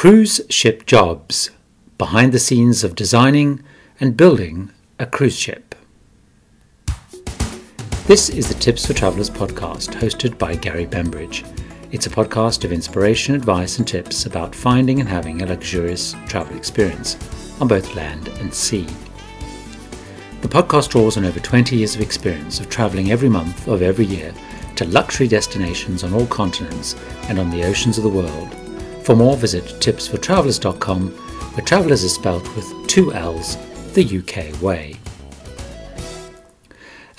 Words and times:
Cruise 0.00 0.40
Ship 0.48 0.86
Jobs 0.86 1.50
Behind 1.98 2.32
the 2.32 2.38
Scenes 2.38 2.82
of 2.84 2.94
Designing 2.94 3.62
and 4.00 4.16
Building 4.16 4.70
a 4.98 5.04
Cruise 5.04 5.38
Ship. 5.38 5.74
This 8.06 8.30
is 8.30 8.48
the 8.48 8.58
Tips 8.58 8.86
for 8.86 8.94
Travellers 8.94 9.28
podcast, 9.28 9.90
hosted 9.90 10.38
by 10.38 10.54
Gary 10.54 10.86
Bembridge. 10.86 11.44
It's 11.92 12.06
a 12.06 12.10
podcast 12.10 12.64
of 12.64 12.72
inspiration, 12.72 13.34
advice, 13.34 13.76
and 13.76 13.86
tips 13.86 14.24
about 14.24 14.54
finding 14.54 15.00
and 15.00 15.08
having 15.10 15.42
a 15.42 15.46
luxurious 15.46 16.14
travel 16.26 16.56
experience 16.56 17.18
on 17.60 17.68
both 17.68 17.94
land 17.94 18.28
and 18.40 18.54
sea. 18.54 18.86
The 20.40 20.48
podcast 20.48 20.88
draws 20.88 21.18
on 21.18 21.26
over 21.26 21.40
20 21.40 21.76
years 21.76 21.94
of 21.94 22.00
experience 22.00 22.58
of 22.58 22.70
travelling 22.70 23.10
every 23.10 23.28
month 23.28 23.68
of 23.68 23.82
every 23.82 24.06
year 24.06 24.32
to 24.76 24.86
luxury 24.86 25.28
destinations 25.28 26.04
on 26.04 26.14
all 26.14 26.26
continents 26.28 26.96
and 27.28 27.38
on 27.38 27.50
the 27.50 27.64
oceans 27.64 27.98
of 27.98 28.04
the 28.04 28.08
world 28.08 28.56
for 29.02 29.16
more, 29.16 29.36
visit 29.36 29.64
tipsfortravellers.com, 29.64 31.10
where 31.10 31.64
travellers 31.64 32.04
is 32.04 32.14
spelt 32.14 32.44
with 32.54 32.86
two 32.86 33.12
L's, 33.12 33.56
the 33.94 34.18
UK 34.18 34.60
way. 34.62 34.96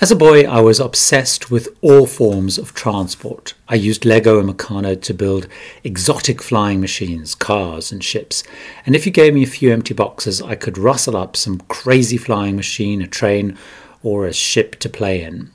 As 0.02 0.10
a 0.10 0.16
boy, 0.16 0.42
I 0.42 0.60
was 0.60 0.80
obsessed 0.80 1.50
with 1.50 1.68
all 1.80 2.06
forms 2.06 2.58
of 2.58 2.74
transport. 2.74 3.54
I 3.68 3.76
used 3.76 4.04
Lego 4.04 4.40
and 4.40 4.48
Meccano 4.48 5.00
to 5.00 5.14
build 5.14 5.46
exotic 5.84 6.42
flying 6.42 6.80
machines, 6.80 7.36
cars, 7.36 7.92
and 7.92 8.02
ships. 8.02 8.42
And 8.84 8.96
if 8.96 9.06
you 9.06 9.12
gave 9.12 9.32
me 9.32 9.44
a 9.44 9.46
few 9.46 9.72
empty 9.72 9.94
boxes, 9.94 10.42
I 10.42 10.56
could 10.56 10.76
rustle 10.76 11.16
up 11.16 11.36
some 11.36 11.60
crazy 11.68 12.16
flying 12.16 12.56
machine, 12.56 13.00
a 13.00 13.06
train, 13.06 13.56
or 14.02 14.26
a 14.26 14.32
ship 14.32 14.74
to 14.80 14.88
play 14.88 15.22
in. 15.22 15.52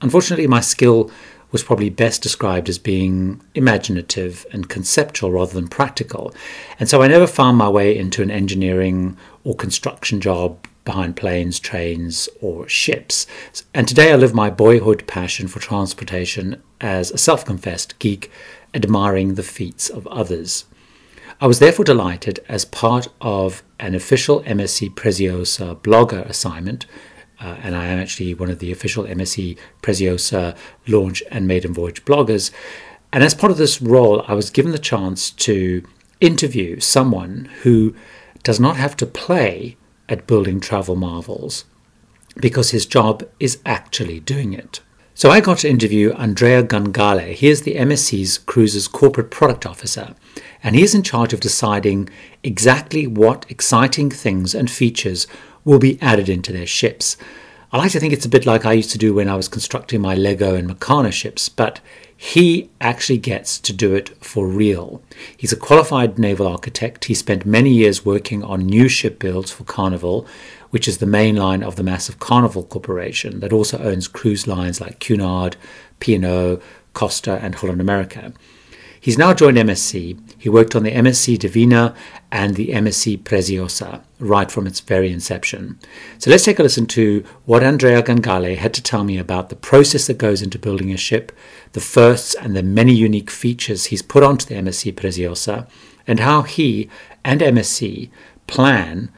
Unfortunately, 0.00 0.46
my 0.46 0.60
skill 0.60 1.10
was 1.52 1.62
probably 1.62 1.90
best 1.90 2.22
described 2.22 2.68
as 2.68 2.78
being 2.78 3.40
imaginative 3.54 4.46
and 4.52 4.68
conceptual 4.68 5.32
rather 5.32 5.54
than 5.54 5.68
practical. 5.68 6.32
And 6.78 6.88
so 6.88 7.02
I 7.02 7.08
never 7.08 7.26
found 7.26 7.56
my 7.56 7.68
way 7.68 7.96
into 7.96 8.22
an 8.22 8.30
engineering 8.30 9.16
or 9.44 9.54
construction 9.54 10.20
job 10.20 10.66
behind 10.84 11.16
planes, 11.16 11.58
trains, 11.58 12.28
or 12.40 12.68
ships. 12.68 13.26
And 13.74 13.86
today 13.86 14.12
I 14.12 14.16
live 14.16 14.34
my 14.34 14.50
boyhood 14.50 15.06
passion 15.06 15.48
for 15.48 15.60
transportation 15.60 16.62
as 16.80 17.10
a 17.10 17.18
self 17.18 17.44
confessed 17.44 17.98
geek, 17.98 18.30
admiring 18.74 19.34
the 19.34 19.42
feats 19.42 19.88
of 19.88 20.06
others. 20.08 20.64
I 21.40 21.46
was 21.46 21.58
therefore 21.58 21.84
delighted 21.84 22.40
as 22.48 22.64
part 22.64 23.08
of 23.20 23.62
an 23.78 23.94
official 23.94 24.42
MSC 24.42 24.94
Preziosa 24.94 25.74
blogger 25.80 26.26
assignment 26.28 26.86
uh, 27.40 27.56
and 27.62 27.74
I 27.74 27.86
am 27.86 27.98
actually 27.98 28.34
one 28.34 28.50
of 28.50 28.58
the 28.58 28.70
official 28.70 29.04
MSC 29.04 29.58
Preziosa 29.82 30.56
launch 30.86 31.22
and 31.30 31.48
maiden 31.48 31.72
voyage 31.72 32.04
bloggers. 32.04 32.50
And 33.12 33.24
as 33.24 33.34
part 33.34 33.50
of 33.50 33.58
this 33.58 33.80
role, 33.80 34.24
I 34.28 34.34
was 34.34 34.50
given 34.50 34.72
the 34.72 34.78
chance 34.78 35.30
to 35.30 35.82
interview 36.20 36.80
someone 36.80 37.48
who 37.62 37.94
does 38.42 38.60
not 38.60 38.76
have 38.76 38.96
to 38.98 39.06
play 39.06 39.76
at 40.08 40.26
building 40.26 40.60
travel 40.60 40.96
marvels 40.96 41.64
because 42.36 42.70
his 42.70 42.86
job 42.86 43.26
is 43.38 43.58
actually 43.64 44.20
doing 44.20 44.52
it. 44.52 44.80
So 45.14 45.30
I 45.30 45.40
got 45.40 45.58
to 45.58 45.68
interview 45.68 46.12
Andrea 46.12 46.62
Gangale. 46.62 47.34
He 47.34 47.48
is 47.48 47.62
the 47.62 47.74
MSC's 47.74 48.38
Cruises 48.38 48.88
Corporate 48.88 49.30
Product 49.30 49.66
Officer, 49.66 50.14
and 50.62 50.74
he 50.74 50.82
is 50.82 50.94
in 50.94 51.02
charge 51.02 51.32
of 51.32 51.40
deciding 51.40 52.08
exactly 52.42 53.06
what 53.06 53.44
exciting 53.50 54.10
things 54.10 54.54
and 54.54 54.70
features 54.70 55.26
will 55.64 55.78
be 55.78 56.00
added 56.00 56.28
into 56.28 56.52
their 56.52 56.66
ships. 56.66 57.16
I 57.72 57.78
like 57.78 57.92
to 57.92 58.00
think 58.00 58.12
it's 58.12 58.26
a 58.26 58.30
bit 58.30 58.46
like 58.46 58.66
I 58.66 58.72
used 58.72 58.90
to 58.90 58.98
do 58.98 59.14
when 59.14 59.28
I 59.28 59.36
was 59.36 59.46
constructing 59.46 60.00
my 60.00 60.14
Lego 60.14 60.56
and 60.56 60.68
Meccano 60.68 61.12
ships, 61.12 61.48
but 61.48 61.80
he 62.16 62.68
actually 62.80 63.18
gets 63.18 63.58
to 63.60 63.72
do 63.72 63.94
it 63.94 64.08
for 64.22 64.46
real. 64.46 65.02
He's 65.36 65.52
a 65.52 65.56
qualified 65.56 66.18
naval 66.18 66.48
architect. 66.48 67.04
He 67.04 67.14
spent 67.14 67.46
many 67.46 67.70
years 67.70 68.04
working 68.04 68.42
on 68.42 68.66
new 68.66 68.88
ship 68.88 69.18
builds 69.20 69.52
for 69.52 69.64
Carnival, 69.64 70.26
which 70.70 70.88
is 70.88 70.98
the 70.98 71.06
main 71.06 71.36
line 71.36 71.62
of 71.62 71.76
the 71.76 71.82
massive 71.82 72.18
Carnival 72.18 72.64
Corporation 72.64 73.40
that 73.40 73.52
also 73.52 73.78
owns 73.78 74.08
cruise 74.08 74.46
lines 74.46 74.80
like 74.80 74.98
Cunard, 74.98 75.56
P&O, 76.00 76.60
Costa, 76.92 77.38
and 77.40 77.54
Holland 77.54 77.80
America. 77.80 78.32
He's 79.02 79.16
now 79.16 79.32
joined 79.32 79.56
MSC. 79.56 80.20
He 80.36 80.50
worked 80.50 80.76
on 80.76 80.82
the 80.82 80.92
MSC 80.92 81.38
Divina 81.38 81.94
and 82.30 82.54
the 82.54 82.68
MSC 82.68 83.22
Preziosa 83.22 84.02
right 84.18 84.50
from 84.50 84.66
its 84.66 84.80
very 84.80 85.10
inception. 85.10 85.78
So 86.18 86.30
let's 86.30 86.44
take 86.44 86.58
a 86.58 86.62
listen 86.62 86.86
to 86.88 87.24
what 87.46 87.64
Andrea 87.64 88.02
Gangale 88.02 88.58
had 88.58 88.74
to 88.74 88.82
tell 88.82 89.02
me 89.02 89.16
about 89.16 89.48
the 89.48 89.56
process 89.56 90.06
that 90.06 90.18
goes 90.18 90.42
into 90.42 90.58
building 90.58 90.92
a 90.92 90.98
ship, 90.98 91.32
the 91.72 91.80
firsts 91.80 92.34
and 92.34 92.54
the 92.54 92.62
many 92.62 92.92
unique 92.94 93.30
features 93.30 93.86
he's 93.86 94.02
put 94.02 94.22
onto 94.22 94.44
the 94.44 94.56
MSC 94.56 94.92
Preziosa, 94.92 95.66
and 96.06 96.20
how 96.20 96.42
he 96.42 96.90
and 97.24 97.40
MSC 97.40 98.10
plan 98.46 99.10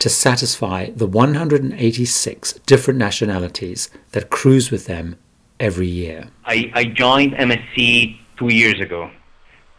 to 0.00 0.10
satisfy 0.10 0.90
the 0.90 1.06
186 1.06 2.52
different 2.66 2.98
nationalities 2.98 3.88
that 4.12 4.28
cruise 4.28 4.70
with 4.70 4.84
them 4.84 5.16
every 5.58 5.86
year. 5.86 6.28
I, 6.44 6.70
I 6.74 6.84
joined 6.84 7.32
MSC 7.32 8.18
two 8.38 8.52
years 8.52 8.80
ago. 8.80 9.10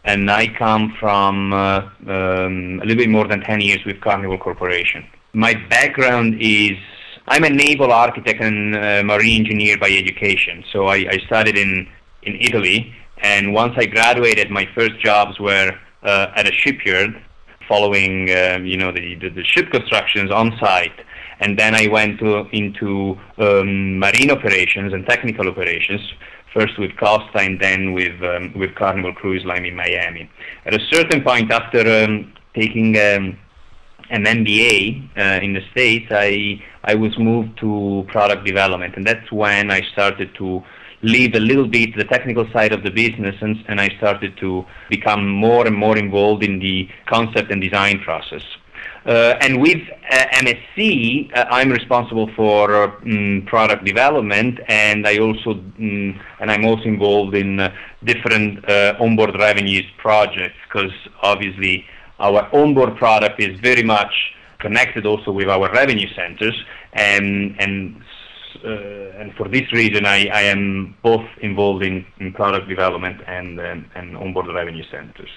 And 0.04 0.30
I 0.30 0.46
come 0.46 0.94
from 1.00 1.52
uh, 1.52 1.80
um, 2.06 2.80
a 2.80 2.86
little 2.86 2.96
bit 2.96 3.10
more 3.10 3.26
than 3.26 3.40
10 3.40 3.60
years 3.60 3.84
with 3.84 4.00
Carnival 4.00 4.38
Corporation. 4.38 5.04
My 5.32 5.54
background 5.68 6.36
is 6.40 6.76
I'm 7.28 7.42
a 7.42 7.50
naval 7.50 7.92
architect 7.92 8.40
and 8.40 8.76
uh, 8.76 9.02
marine 9.02 9.40
engineer 9.40 9.78
by 9.78 9.90
education. 9.90 10.64
So 10.72 10.86
I, 10.86 11.06
I, 11.10 11.18
studied 11.26 11.58
in, 11.58 11.88
in 12.22 12.36
Italy. 12.40 12.94
And 13.18 13.52
once 13.52 13.74
I 13.76 13.86
graduated, 13.86 14.48
my 14.48 14.68
first 14.76 15.00
jobs 15.00 15.40
were 15.40 15.76
uh, 16.04 16.28
at 16.36 16.46
a 16.46 16.52
shipyard 16.52 17.20
following 17.66 18.30
um, 18.30 18.64
you 18.64 18.76
know 18.76 18.92
the, 18.92 19.16
the, 19.16 19.28
the, 19.28 19.44
ship 19.44 19.70
constructions 19.70 20.30
on 20.30 20.56
site 20.60 20.98
and 21.40 21.58
then 21.58 21.74
I 21.74 21.86
went 21.88 22.18
to, 22.20 22.48
into 22.52 23.18
um, 23.38 23.98
marine 23.98 24.30
operations 24.30 24.92
and 24.92 25.06
technical 25.06 25.48
operations 25.48 26.00
first 26.54 26.78
with 26.78 26.96
Costa 26.96 27.38
and 27.38 27.60
then 27.60 27.92
with 27.92 28.22
um, 28.22 28.52
with 28.54 28.74
Carnival 28.74 29.12
Cruise 29.12 29.44
Line 29.44 29.66
in 29.66 29.76
Miami. 29.76 30.30
At 30.64 30.74
a 30.74 30.80
certain 30.90 31.22
point, 31.22 31.52
after 31.52 31.80
um, 32.04 32.32
taking 32.54 32.96
um, 32.96 33.38
an 34.10 34.24
MBA 34.24 35.10
uh, 35.18 35.44
in 35.44 35.52
the 35.52 35.62
States, 35.72 36.06
I 36.10 36.62
I 36.84 36.94
was 36.94 37.16
moved 37.18 37.58
to 37.58 38.06
product 38.08 38.46
development, 38.46 38.96
and 38.96 39.06
that's 39.06 39.30
when 39.30 39.70
I 39.70 39.82
started 39.92 40.34
to 40.36 40.62
leave 41.02 41.34
a 41.34 41.40
little 41.40 41.68
bit 41.68 41.94
the 41.96 42.04
technical 42.04 42.46
side 42.52 42.72
of 42.72 42.82
the 42.82 42.90
business, 42.90 43.36
and, 43.40 43.56
and 43.68 43.80
I 43.80 43.88
started 43.98 44.36
to 44.38 44.64
become 44.88 45.28
more 45.28 45.66
and 45.66 45.76
more 45.76 45.96
involved 45.98 46.42
in 46.42 46.58
the 46.58 46.88
concept 47.06 47.50
and 47.50 47.60
design 47.60 48.00
process. 48.00 48.42
Uh, 49.06 49.36
and 49.40 49.60
with 49.60 49.80
uh, 50.10 50.24
MSC, 50.32 51.30
uh, 51.32 51.44
I'm 51.48 51.70
responsible 51.70 52.28
for 52.34 52.68
mm, 53.04 53.46
product 53.46 53.84
development, 53.84 54.58
and 54.66 55.06
I 55.06 55.18
also 55.18 55.54
mm, 55.54 56.20
and 56.40 56.50
I'm 56.50 56.64
also 56.64 56.82
involved 56.84 57.36
in 57.36 57.70
different 58.02 58.68
onboard 59.00 59.38
revenues 59.38 59.84
projects 59.98 60.56
because 60.66 60.90
obviously 61.22 61.84
our 62.18 62.52
onboard 62.52 62.96
product 62.96 63.40
is 63.40 63.60
very 63.60 63.84
much 63.84 64.12
connected 64.58 65.06
also 65.06 65.30
with 65.30 65.48
our 65.48 65.70
revenue 65.72 66.08
centers, 66.16 66.56
and 66.94 67.54
for 69.36 69.48
this 69.48 69.70
reason, 69.72 70.04
I, 70.04 70.26
am 70.50 70.96
both 71.04 71.26
involved 71.42 71.84
in, 71.84 72.04
product 72.34 72.68
development 72.68 73.20
and 73.28 74.16
onboard 74.16 74.48
revenue 74.48 74.84
centers. 74.90 75.30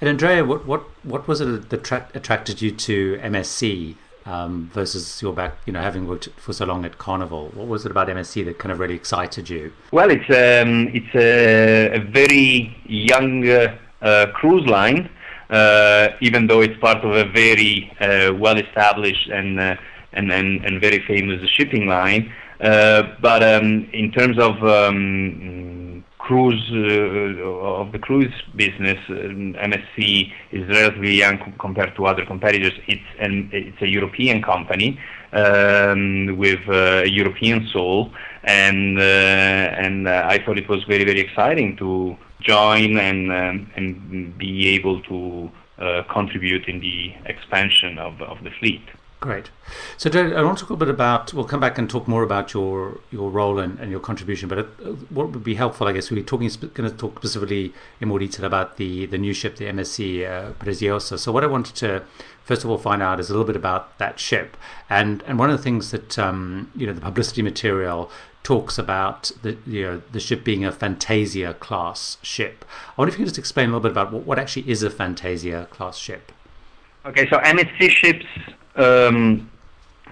And 0.00 0.08
Andrea, 0.08 0.44
what 0.44 0.66
what 0.66 0.84
what 1.04 1.28
was 1.28 1.40
it 1.40 1.70
that 1.70 1.84
tra- 1.84 2.08
attracted 2.14 2.62
you 2.62 2.70
to 2.70 3.18
MSC 3.22 3.96
um, 4.24 4.70
versus 4.72 5.20
your 5.22 5.32
back? 5.32 5.54
You 5.66 5.72
know, 5.72 5.80
having 5.80 6.06
worked 6.06 6.28
for 6.36 6.52
so 6.52 6.64
long 6.64 6.84
at 6.84 6.98
Carnival, 6.98 7.50
what 7.54 7.68
was 7.68 7.84
it 7.84 7.90
about 7.90 8.08
MSC 8.08 8.44
that 8.44 8.58
kind 8.58 8.72
of 8.72 8.78
really 8.78 8.94
excited 8.94 9.48
you? 9.48 9.72
Well, 9.92 10.10
it's 10.10 10.28
um, 10.30 10.88
it's 10.92 11.14
a, 11.14 11.96
a, 11.96 12.00
very 12.00 12.76
young 12.86 13.48
uh, 13.48 14.26
cruise 14.34 14.66
line, 14.66 15.08
uh, 15.50 16.08
even 16.20 16.46
though 16.46 16.60
it's 16.60 16.78
part 16.80 17.04
of 17.04 17.12
a 17.14 17.24
very 17.24 17.92
uh, 18.00 18.34
well-established 18.34 19.28
and, 19.28 19.60
uh, 19.60 19.76
and 20.12 20.32
and 20.32 20.64
and 20.64 20.80
very 20.80 21.00
famous 21.06 21.48
shipping 21.50 21.86
line. 21.86 22.32
Uh, 22.60 23.14
but 23.20 23.42
um, 23.42 23.88
in 23.92 24.10
terms 24.10 24.38
of 24.38 24.62
um, 24.64 25.85
cruise 26.26 26.68
uh, 26.72 27.82
of 27.82 27.92
the 27.92 27.98
cruise 28.00 28.34
business, 28.56 28.98
MSC 29.08 30.26
um, 30.26 30.32
is 30.50 30.68
relatively 30.68 31.14
young 31.14 31.38
compared 31.60 31.94
to 31.94 32.06
other 32.06 32.24
competitors. 32.26 32.72
It's 32.88 33.80
a 33.80 33.86
European 33.86 34.42
company 34.42 34.98
um, 35.32 36.36
with 36.36 36.62
uh, 36.68 37.04
a 37.04 37.08
European 37.08 37.68
soul, 37.72 38.10
and 38.42 38.98
uh, 38.98 39.84
and 39.84 40.08
I 40.08 40.38
thought 40.42 40.58
it 40.58 40.68
was 40.68 40.82
very 40.84 41.04
very 41.04 41.20
exciting 41.20 41.76
to 41.76 42.16
join 42.40 42.98
and 42.98 43.30
um, 43.30 43.70
and 43.76 44.36
be 44.36 44.68
able 44.76 45.00
to 45.02 45.50
contribute 46.10 46.64
in 46.68 46.80
the 46.80 47.14
expansion 47.26 47.98
of 47.98 48.38
the 48.42 48.50
fleet. 48.58 48.86
Great. 49.26 49.50
So, 49.96 50.08
I 50.08 50.40
want 50.44 50.56
to 50.58 50.62
talk 50.62 50.70
a 50.70 50.76
bit 50.76 50.88
about. 50.88 51.34
We'll 51.34 51.46
come 51.46 51.58
back 51.58 51.78
and 51.78 51.90
talk 51.90 52.06
more 52.06 52.22
about 52.22 52.54
your 52.54 53.00
your 53.10 53.28
role 53.28 53.58
and, 53.58 53.76
and 53.80 53.90
your 53.90 53.98
contribution. 53.98 54.48
But 54.48 54.58
it, 54.58 54.66
uh, 54.84 54.90
what 55.10 55.32
would 55.32 55.42
be 55.42 55.56
helpful, 55.56 55.88
I 55.88 55.92
guess, 55.94 56.12
we're 56.12 56.22
talking 56.22 56.48
going 56.74 56.88
to 56.88 56.96
talk 56.96 57.18
specifically 57.18 57.74
in 58.00 58.06
more 58.06 58.20
detail 58.20 58.46
about 58.46 58.76
the 58.76 59.04
the 59.06 59.18
new 59.18 59.34
ship, 59.34 59.56
the 59.56 59.64
MSC 59.64 60.24
uh, 60.24 60.52
Preziosa. 60.52 61.18
So, 61.18 61.32
what 61.32 61.42
I 61.42 61.48
wanted 61.48 61.74
to 61.74 62.04
first 62.44 62.62
of 62.62 62.70
all 62.70 62.78
find 62.78 63.02
out 63.02 63.18
is 63.18 63.28
a 63.28 63.32
little 63.32 63.44
bit 63.44 63.56
about 63.56 63.98
that 63.98 64.20
ship, 64.20 64.56
and 64.88 65.24
and 65.26 65.40
one 65.40 65.50
of 65.50 65.56
the 65.56 65.62
things 65.62 65.90
that 65.90 66.16
um, 66.20 66.70
you 66.76 66.86
know 66.86 66.92
the 66.92 67.00
publicity 67.00 67.42
material 67.42 68.08
talks 68.44 68.78
about 68.78 69.32
the 69.42 69.58
you 69.66 69.82
know 69.82 70.02
the 70.12 70.20
ship 70.20 70.44
being 70.44 70.64
a 70.64 70.70
Fantasia 70.70 71.54
class 71.54 72.16
ship. 72.22 72.64
I 72.90 72.92
wonder 72.96 73.12
if 73.12 73.18
you 73.18 73.24
could 73.24 73.30
just 73.30 73.38
explain 73.38 73.70
a 73.70 73.72
little 73.72 73.80
bit 73.80 73.90
about 73.90 74.12
what, 74.12 74.22
what 74.22 74.38
actually 74.38 74.70
is 74.70 74.84
a 74.84 74.90
Fantasia 74.90 75.66
class 75.72 75.98
ship. 75.98 76.30
Okay, 77.04 77.28
so 77.28 77.38
MSC 77.38 77.90
ships, 77.90 78.26
um, 78.76 79.50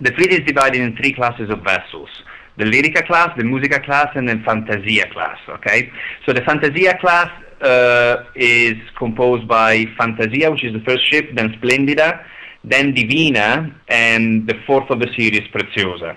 the 0.01 0.13
fleet 0.13 0.33
is 0.33 0.41
divided 0.47 0.81
in 0.81 0.97
three 0.97 1.13
classes 1.13 1.51
of 1.51 1.63
vessels. 1.63 2.09
The 2.57 2.65
Lirica 2.65 3.05
class, 3.07 3.37
the 3.37 3.45
Musica 3.45 3.81
class, 3.81 4.09
and 4.15 4.29
then 4.29 4.43
Fantasia 4.45 5.09
class, 5.13 5.39
okay? 5.49 5.91
So 6.25 6.33
the 6.33 6.43
Fantasia 6.43 6.97
class 7.01 7.31
uh, 7.61 8.25
is 8.35 8.77
composed 8.97 9.49
by 9.49 9.87
Fantasia, 9.99 10.51
which 10.51 10.65
is 10.65 10.73
the 10.73 10.81
first 10.81 11.11
ship, 11.11 11.31
then 11.35 11.51
Splendida, 11.55 12.25
then 12.63 12.95
Divina, 12.95 13.75
and 13.89 14.47
the 14.47 14.55
fourth 14.67 14.89
of 14.91 15.01
the 15.01 15.09
series, 15.17 15.43
Preziosa 15.53 16.17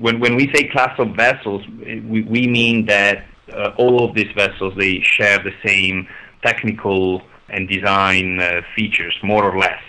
when, 0.00 0.18
when 0.18 0.34
we 0.34 0.52
say 0.54 0.64
class 0.64 0.98
of 0.98 1.14
vessels, 1.14 1.62
we, 1.68 2.22
we 2.22 2.46
mean 2.46 2.86
that 2.86 3.24
uh, 3.52 3.72
all 3.76 4.04
of 4.08 4.14
these 4.14 4.32
vessels, 4.34 4.74
they 4.76 5.00
share 5.00 5.38
the 5.38 5.52
same 5.64 6.08
technical 6.42 7.22
and 7.48 7.68
design 7.68 8.40
uh, 8.40 8.62
features, 8.74 9.14
more 9.22 9.44
or 9.44 9.58
less. 9.58 9.82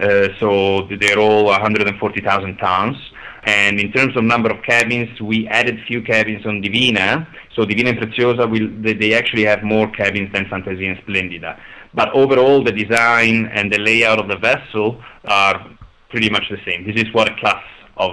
Uh, 0.00 0.28
so 0.38 0.88
they're 1.00 1.18
all 1.18 1.44
140,000 1.44 2.56
tons. 2.56 2.96
And 3.44 3.80
in 3.80 3.92
terms 3.92 4.16
of 4.16 4.24
number 4.24 4.50
of 4.50 4.62
cabins, 4.62 5.20
we 5.20 5.48
added 5.48 5.78
few 5.86 6.02
cabins 6.02 6.44
on 6.44 6.60
Divina. 6.60 7.26
So 7.54 7.64
Divina 7.64 7.90
and 7.90 7.98
Preziosa, 7.98 8.50
will, 8.50 8.68
they, 8.82 8.94
they 8.94 9.14
actually 9.14 9.44
have 9.44 9.62
more 9.62 9.90
cabins 9.90 10.32
than 10.32 10.48
Fantasia 10.48 10.84
and 10.84 10.98
Splendida. 10.98 11.58
But 11.94 12.12
overall, 12.12 12.62
the 12.62 12.72
design 12.72 13.46
and 13.46 13.72
the 13.72 13.78
layout 13.78 14.18
of 14.20 14.28
the 14.28 14.36
vessel 14.36 15.02
are 15.24 15.66
pretty 16.10 16.30
much 16.30 16.44
the 16.50 16.58
same. 16.66 16.86
This 16.86 17.02
is 17.02 17.12
what 17.14 17.30
a 17.30 17.36
class 17.36 17.64
of 17.96 18.12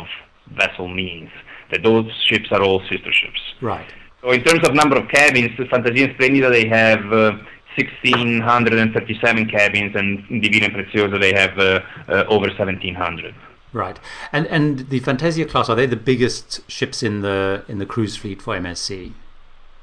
vessel 0.56 0.88
means. 0.88 1.30
That 1.72 1.84
those 1.84 2.10
ships 2.30 2.50
are 2.52 2.62
all 2.62 2.80
sister 2.90 3.12
ships. 3.12 3.42
Right. 3.62 3.92
So 4.22 4.32
in 4.32 4.44
terms 4.44 4.68
of 4.68 4.74
number 4.74 4.98
of 4.98 5.08
cabins, 5.10 5.52
Fantasia 5.70 6.06
and 6.06 6.18
Splendida 6.18 6.50
they 6.50 6.68
have 6.68 7.12
uh, 7.12 7.32
1,637 7.78 9.50
cabins, 9.50 9.96
and 9.96 10.42
Divina 10.42 10.68
and 10.68 10.76
Preziosa 10.76 11.20
they 11.20 11.34
have 11.34 11.58
uh, 11.60 11.82
uh, 12.08 12.26
over 12.28 12.48
1,700. 12.48 13.36
Right, 13.74 14.00
and 14.32 14.48
and 14.48 14.90
the 14.90 15.00
Fantasia 15.00 15.46
class 15.46 15.70
are 15.70 15.76
they 15.76 15.86
the 15.86 15.96
biggest 15.96 16.70
ships 16.70 17.04
in 17.04 17.22
the 17.22 17.64
in 17.68 17.80
the 17.80 17.86
cruise 17.86 18.16
fleet 18.16 18.42
for 18.42 18.58
MSC? 18.58 19.12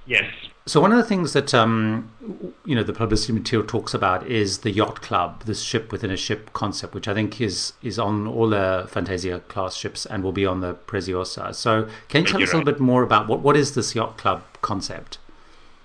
Yes, 0.06 0.24
so 0.64 0.80
one 0.80 0.92
of 0.92 0.98
the 0.98 1.04
things 1.04 1.32
that 1.32 1.52
um, 1.54 2.10
you 2.64 2.76
know 2.76 2.84
the 2.84 2.92
publicity 2.92 3.32
material 3.32 3.66
talks 3.66 3.94
about 3.94 4.24
is 4.28 4.58
the 4.58 4.70
yacht 4.70 5.02
club, 5.02 5.42
this 5.44 5.60
ship 5.60 5.90
within 5.90 6.10
a 6.10 6.16
ship 6.16 6.52
concept, 6.52 6.94
which 6.94 7.08
I 7.08 7.14
think 7.14 7.40
is 7.40 7.72
is 7.82 7.98
on 7.98 8.28
all 8.28 8.50
the 8.50 8.86
Fantasia 8.88 9.40
class 9.40 9.76
ships 9.76 10.06
and 10.06 10.22
will 10.22 10.32
be 10.32 10.46
on 10.46 10.60
the 10.60 10.74
Preziosa. 10.74 11.52
So 11.54 11.88
can 12.08 12.22
you 12.22 12.28
tell 12.28 12.40
You're 12.40 12.48
us 12.48 12.54
a 12.54 12.58
little 12.58 12.72
bit 12.72 12.80
more 12.80 13.02
about 13.02 13.26
what 13.26 13.40
what 13.40 13.56
is 13.56 13.74
this 13.74 13.96
yacht 13.96 14.16
club 14.16 14.44
concept? 14.60 15.18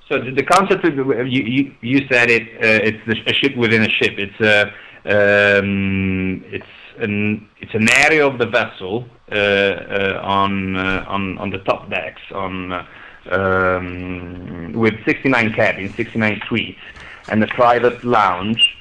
So 0.07 0.19
the, 0.19 0.31
the 0.31 0.43
concept 0.43 0.85
you, 0.85 1.13
you, 1.25 1.75
you 1.81 2.07
said 2.09 2.29
it 2.29 2.47
uh, 2.63 2.89
it's 2.89 3.27
a 3.27 3.33
ship 3.33 3.57
within 3.57 3.83
a 3.83 3.89
ship. 3.89 4.15
It's 4.17 4.39
a 4.39 4.71
um, 5.05 6.43
it's 6.47 6.65
an 6.99 7.47
it's 7.59 7.73
an 7.73 7.89
area 8.05 8.25
of 8.25 8.37
the 8.37 8.45
vessel 8.45 9.05
uh, 9.31 9.35
uh, 9.35 10.21
on 10.23 10.77
uh, 10.77 11.05
on 11.07 11.37
on 11.39 11.49
the 11.49 11.59
top 11.59 11.89
decks 11.89 12.21
on 12.31 12.71
uh, 12.71 12.85
um, 13.29 14.71
with 14.71 14.93
69 15.03 15.53
cabins, 15.53 15.93
69 15.95 16.41
suites, 16.47 16.79
and 17.27 17.43
a 17.43 17.47
private 17.47 18.01
lounge, 18.05 18.77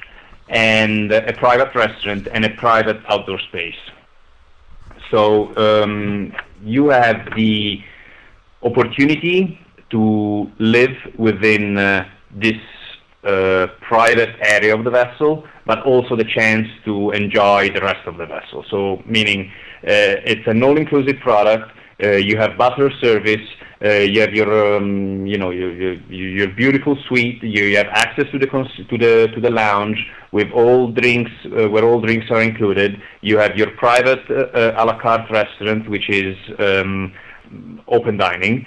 and 0.47 1.11
a 1.11 1.33
private 1.33 1.75
restaurant, 1.75 2.27
and 2.31 2.45
a 2.45 2.49
private 2.51 3.01
outdoor 3.09 3.39
space. 3.39 3.75
So 5.11 5.55
um, 5.57 6.33
you 6.63 6.87
have 6.87 7.35
the 7.35 7.81
opportunity 8.63 9.59
to 9.89 10.51
live 10.59 10.95
within 11.17 11.77
uh, 11.77 12.05
this 12.35 12.59
uh, 13.23 13.67
private 13.81 14.35
area 14.41 14.75
of 14.75 14.83
the 14.83 14.91
vessel, 14.91 15.43
but 15.65 15.83
also 15.83 16.15
the 16.15 16.23
chance 16.23 16.67
to 16.85 17.11
enjoy 17.11 17.69
the 17.69 17.81
rest 17.81 18.05
of 18.07 18.17
the 18.17 18.25
vessel. 18.25 18.63
So, 18.69 19.01
meaning 19.05 19.51
uh, 19.83 20.31
it's 20.31 20.47
an 20.47 20.63
all-inclusive 20.63 21.19
product. 21.19 21.71
Uh, 22.01 22.11
you 22.11 22.37
have 22.37 22.57
butler 22.57 22.91
service. 23.01 23.45
Uh, 23.83 23.89
you 23.89 24.21
have 24.21 24.33
your, 24.33 24.75
um, 24.75 25.25
you 25.27 25.37
know, 25.37 25.51
your, 25.51 25.71
your, 25.73 25.93
your 26.09 26.47
beautiful 26.47 26.97
suite. 27.07 27.41
You 27.43 27.75
have 27.77 27.87
access 27.87 28.25
to 28.31 28.39
the 28.39 28.47
to 28.47 28.97
the 28.97 29.27
to 29.35 29.41
the 29.41 29.51
lounge 29.51 29.99
with 30.31 30.49
all 30.51 30.91
drinks, 30.91 31.31
where 31.43 31.83
all 31.83 32.01
drinks 32.01 32.25
are 32.31 32.41
included. 32.41 32.99
You 33.21 33.37
have 33.37 33.55
your 33.55 33.71
private 33.71 34.27
a 34.29 34.83
la 34.83 34.99
carte 34.99 35.29
restaurant, 35.29 35.87
which 35.89 36.09
is 36.09 36.35
um, 36.57 37.13
open 37.87 38.17
dining, 38.17 38.65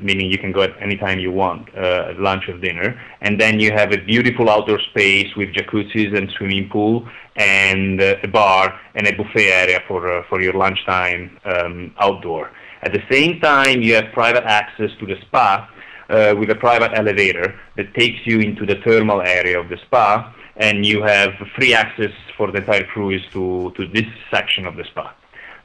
meaning 0.00 0.30
you 0.30 0.38
can 0.38 0.52
go 0.52 0.62
at 0.62 0.74
any 0.80 0.96
time 0.96 1.18
you 1.20 1.32
want, 1.32 1.62
uh, 1.76 2.12
lunch 2.18 2.48
or 2.48 2.58
dinner. 2.58 3.00
And 3.20 3.40
then 3.40 3.60
you 3.60 3.70
have 3.72 3.92
a 3.92 3.98
beautiful 4.12 4.50
outdoor 4.50 4.80
space 4.90 5.28
with 5.36 5.48
jacuzzis 5.54 6.16
and 6.16 6.30
swimming 6.36 6.68
pool, 6.68 7.08
and 7.36 8.00
uh, 8.00 8.16
a 8.22 8.28
bar 8.28 8.78
and 8.96 9.06
a 9.06 9.12
buffet 9.12 9.50
area 9.62 9.80
for 9.86 10.00
uh, 10.12 10.22
for 10.28 10.40
your 10.40 10.54
lunchtime 10.54 11.38
um, 11.44 11.94
outdoor. 11.98 12.50
At 12.82 12.92
the 12.92 13.02
same 13.10 13.40
time, 13.40 13.82
you 13.82 13.94
have 13.94 14.06
private 14.12 14.44
access 14.44 14.90
to 15.00 15.06
the 15.06 15.16
spa 15.22 15.68
uh, 16.08 16.34
with 16.38 16.50
a 16.50 16.54
private 16.54 16.92
elevator 16.94 17.58
that 17.76 17.94
takes 17.94 18.20
you 18.24 18.40
into 18.40 18.66
the 18.66 18.76
thermal 18.84 19.20
area 19.22 19.58
of 19.60 19.68
the 19.68 19.78
spa, 19.86 20.34
and 20.56 20.84
you 20.84 21.02
have 21.02 21.30
free 21.56 21.74
access 21.74 22.12
for 22.36 22.50
the 22.50 22.58
entire 22.58 22.84
cruise 22.84 23.24
to, 23.32 23.72
to 23.76 23.86
this 23.86 24.06
section 24.30 24.66
of 24.66 24.76
the 24.76 24.84
spa. 24.84 25.14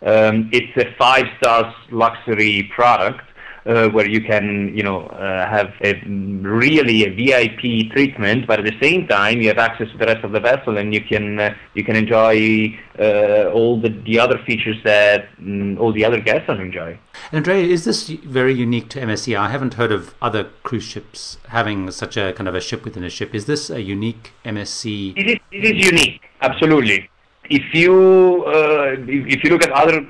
Um, 0.02 0.50
it's 0.52 0.76
a 0.78 0.94
five-star 0.98 1.74
luxury 1.90 2.70
product 2.76 3.22
uh, 3.66 3.90
where 3.90 4.08
you 4.08 4.22
can, 4.22 4.72
you 4.76 4.84
know, 4.84 5.08
uh, 5.08 5.50
have 5.50 5.74
a 5.82 5.94
really 6.06 7.06
a 7.06 7.10
VIP 7.10 7.92
treatment, 7.92 8.46
but 8.46 8.60
at 8.60 8.66
the 8.66 8.80
same 8.80 9.08
time 9.08 9.42
you 9.42 9.48
have 9.48 9.58
access 9.58 9.90
to 9.92 9.98
the 9.98 10.06
rest 10.06 10.24
of 10.24 10.32
the 10.32 10.40
vessel, 10.40 10.78
and 10.78 10.94
you 10.94 11.02
can 11.02 11.40
uh, 11.40 11.56
you 11.74 11.84
can 11.84 11.96
enjoy 11.96 12.78
uh, 13.00 13.50
all 13.52 13.80
the, 13.82 13.90
the 14.06 14.20
other 14.20 14.38
features 14.46 14.78
that 14.84 15.28
um, 15.40 15.78
all 15.80 15.92
the 15.92 16.06
other 16.06 16.20
guests 16.20 16.48
are 16.48 16.62
enjoying. 16.62 17.00
Andrea, 17.32 17.66
is 17.66 17.86
this 17.86 18.10
very 18.10 18.54
unique 18.54 18.90
to 18.90 19.02
MSC? 19.02 19.38
I 19.38 19.50
haven't 19.50 19.76
heard 19.76 19.92
of 19.92 20.14
other 20.22 20.44
cruise 20.64 20.84
ships 20.84 21.38
having 21.48 21.90
such 21.92 22.18
a 22.18 22.34
kind 22.34 22.48
of 22.48 22.56
a 22.56 22.62
ship 22.62 22.86
within 22.86 23.04
a 23.04 23.10
ship. 23.10 23.34
Is 23.34 23.46
this 23.46 23.70
a 23.70 23.82
unique 23.82 24.34
MSC? 24.46 25.18
It 25.18 25.28
is, 25.28 25.38
it 25.52 25.66
is 25.66 25.86
unique, 25.86 26.22
absolutely. 26.42 27.10
If 27.50 27.74
you 27.74 28.44
uh, 28.48 28.96
if 29.08 29.44
you 29.44 29.50
look 29.50 29.64
at 29.64 29.72
other 29.72 30.06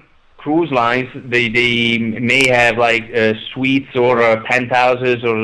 cruise 0.46 0.72
lines, 0.72 1.10
they 1.16 1.50
they 1.50 1.98
may 1.98 2.48
have 2.48 2.78
like 2.78 3.06
uh, 3.16 3.34
suites 3.50 3.96
or 3.96 4.22
uh, 4.22 4.44
penthouses 4.52 5.24
or 5.24 5.36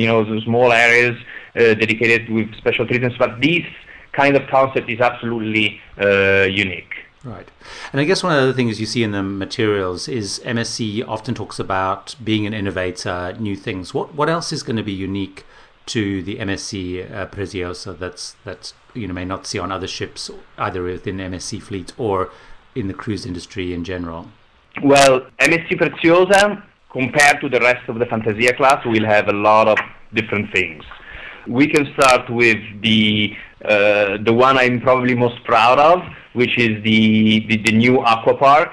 you 0.00 0.06
know 0.10 0.20
small 0.40 0.70
areas 0.70 1.16
uh, 1.56 1.72
dedicated 1.82 2.28
with 2.28 2.54
special 2.62 2.86
treatments, 2.86 3.16
but 3.18 3.40
this 3.40 3.64
kind 4.12 4.36
of 4.36 4.42
concept 4.48 4.90
is 4.90 5.00
absolutely 5.00 5.80
uh, 5.98 6.42
unique. 6.66 6.92
Right. 7.24 7.48
And 7.90 8.02
I 8.02 8.04
guess 8.04 8.22
one 8.22 8.32
of 8.32 8.36
the 8.36 8.42
other 8.42 8.52
things 8.52 8.78
you 8.80 8.86
see 8.94 9.02
in 9.02 9.12
the 9.12 9.22
materials 9.22 10.08
is 10.08 10.42
MSC 10.44 11.08
often 11.08 11.34
talks 11.34 11.58
about 11.58 12.14
being 12.22 12.44
an 12.46 12.52
innovator, 12.52 13.34
new 13.40 13.56
things. 13.56 13.94
What 13.94 14.14
what 14.14 14.28
else 14.28 14.52
is 14.52 14.62
going 14.62 14.80
to 14.82 14.88
be 14.92 14.98
unique 15.10 15.46
to 15.94 16.22
the 16.22 16.36
MSC 16.36 16.70
uh, 17.10 17.92
that's 17.94 18.24
that's 18.44 18.74
you 18.92 19.06
know 19.08 19.14
may 19.14 19.24
not 19.24 19.46
see 19.46 19.58
on 19.58 19.72
other 19.72 19.88
ships 19.88 20.30
either 20.58 20.82
within 20.82 21.16
MSC 21.16 21.62
fleet 21.62 21.94
or 21.96 22.30
in 22.74 22.88
the 22.88 22.98
cruise 23.02 23.24
industry 23.24 23.72
in 23.72 23.84
general? 23.84 24.28
Well, 24.82 25.26
MSC 25.38 25.72
Preziosa, 25.72 26.62
compared 26.90 27.40
to 27.42 27.48
the 27.48 27.60
rest 27.60 27.86
of 27.88 27.98
the 27.98 28.06
Fantasia 28.06 28.54
class, 28.54 28.84
will 28.86 29.04
have 29.04 29.28
a 29.28 29.32
lot 29.32 29.68
of 29.68 29.78
different 30.14 30.52
things. 30.54 30.82
We 31.46 31.66
can 31.66 31.92
start 31.94 32.30
with 32.30 32.58
the 32.80 33.34
uh, 33.64 34.16
the 34.24 34.32
one 34.32 34.56
I'm 34.56 34.80
probably 34.80 35.14
most 35.14 35.44
proud 35.44 35.78
of, 35.78 36.00
which 36.32 36.56
is 36.58 36.82
the 36.82 37.40
the, 37.48 37.56
the 37.58 37.72
new 37.72 38.00
aqua 38.00 38.36
park, 38.36 38.72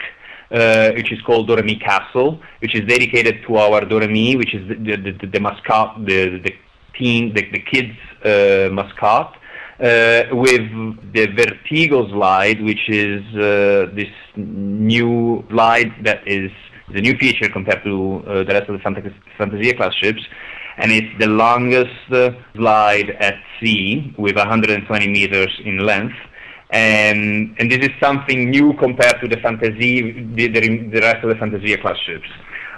uh, 0.51 0.91
which 0.91 1.11
is 1.11 1.19
called 1.21 1.49
Doremi 1.49 1.81
Castle, 1.81 2.39
which 2.61 2.75
is 2.75 2.87
dedicated 2.87 3.43
to 3.47 3.57
our 3.57 3.81
Doremi, 3.81 4.37
which 4.37 4.53
is 4.53 4.65
the 4.69 4.75
the, 4.75 5.11
the, 5.11 5.27
the 5.27 5.39
mascot, 5.39 6.05
the 6.05 6.39
the 6.39 6.53
teen, 6.97 7.33
the, 7.33 7.43
the 7.51 7.59
kids 7.59 7.97
uh, 8.23 8.73
mascot 8.73 9.36
with 9.79 10.65
the 11.13 11.27
Vertigo 11.35 12.07
slide, 12.09 12.63
which 12.63 12.89
is 12.89 13.23
uh, 13.35 13.91
this 13.95 14.09
new 14.35 15.43
slide 15.49 15.91
that 16.03 16.27
is 16.27 16.51
the 16.93 17.01
new 17.01 17.17
feature 17.17 17.49
compared 17.49 17.83
to 17.83 18.23
uh, 18.25 18.43
the 18.43 18.53
rest 18.53 18.69
of 18.69 18.77
the 18.77 19.19
Fantasia 19.37 19.73
class 19.75 19.93
ships, 19.95 20.21
and 20.77 20.91
it's 20.91 21.19
the 21.19 21.27
longest 21.27 22.11
uh, 22.11 22.31
slide 22.55 23.09
at 23.19 23.35
sea 23.59 24.13
with 24.17 24.35
120 24.35 25.07
meters 25.07 25.51
in 25.65 25.79
length. 25.79 26.15
and 26.69 27.55
and 27.59 27.71
this 27.71 27.79
is 27.79 27.91
something 27.99 28.49
new 28.49 28.73
compared 28.73 29.19
to 29.21 29.27
the 29.27 29.37
Fantasia, 29.37 30.01
the, 30.35 30.47
the, 30.47 30.59
the 30.95 31.01
rest 31.01 31.23
of 31.23 31.29
the 31.29 31.35
Fantasia 31.35 31.77
class 31.77 31.97
ships. 32.05 32.27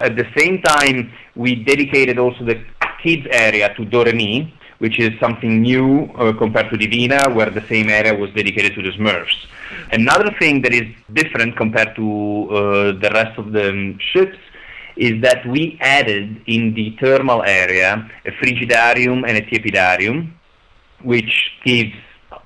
At 0.01 0.15
the 0.15 0.25
same 0.38 0.62
time, 0.62 1.12
we 1.36 1.56
dedicated 1.56 2.20
also 2.20 2.46
the 2.46 2.63
kids 3.03 3.25
area 3.32 3.74
to 3.75 3.82
Doremi, 3.84 4.51
which 4.80 5.00
is 5.00 5.12
something 5.20 5.62
new 5.62 6.06
uh, 6.16 6.34
compared 6.34 6.70
to 6.72 6.78
Divina, 6.78 7.30
where 7.34 7.50
the 7.50 7.66
same 7.68 7.90
area 7.90 8.14
was 8.14 8.30
dedicated 8.32 8.74
to 8.76 8.82
the 8.82 8.92
Smurfs. 8.92 9.38
Another 9.92 10.32
thing 10.40 10.62
that 10.64 10.74
is 10.74 10.88
different 11.14 11.56
compared 11.56 11.96
to 11.96 12.48
uh, 12.50 12.56
the 13.04 13.12
rest 13.14 13.38
of 13.38 13.52
the 13.52 13.70
um, 13.70 14.00
ships 14.00 14.38
is 14.96 15.22
that 15.22 15.46
we 15.48 15.78
added 15.82 16.42
in 16.48 16.74
the 16.74 16.96
thermal 17.00 17.42
area 17.44 18.10
a 18.26 18.32
frigidarium 18.32 19.28
and 19.28 19.38
a 19.38 19.42
tiepidarium, 19.42 20.32
which 21.04 21.52
gives 21.66 21.94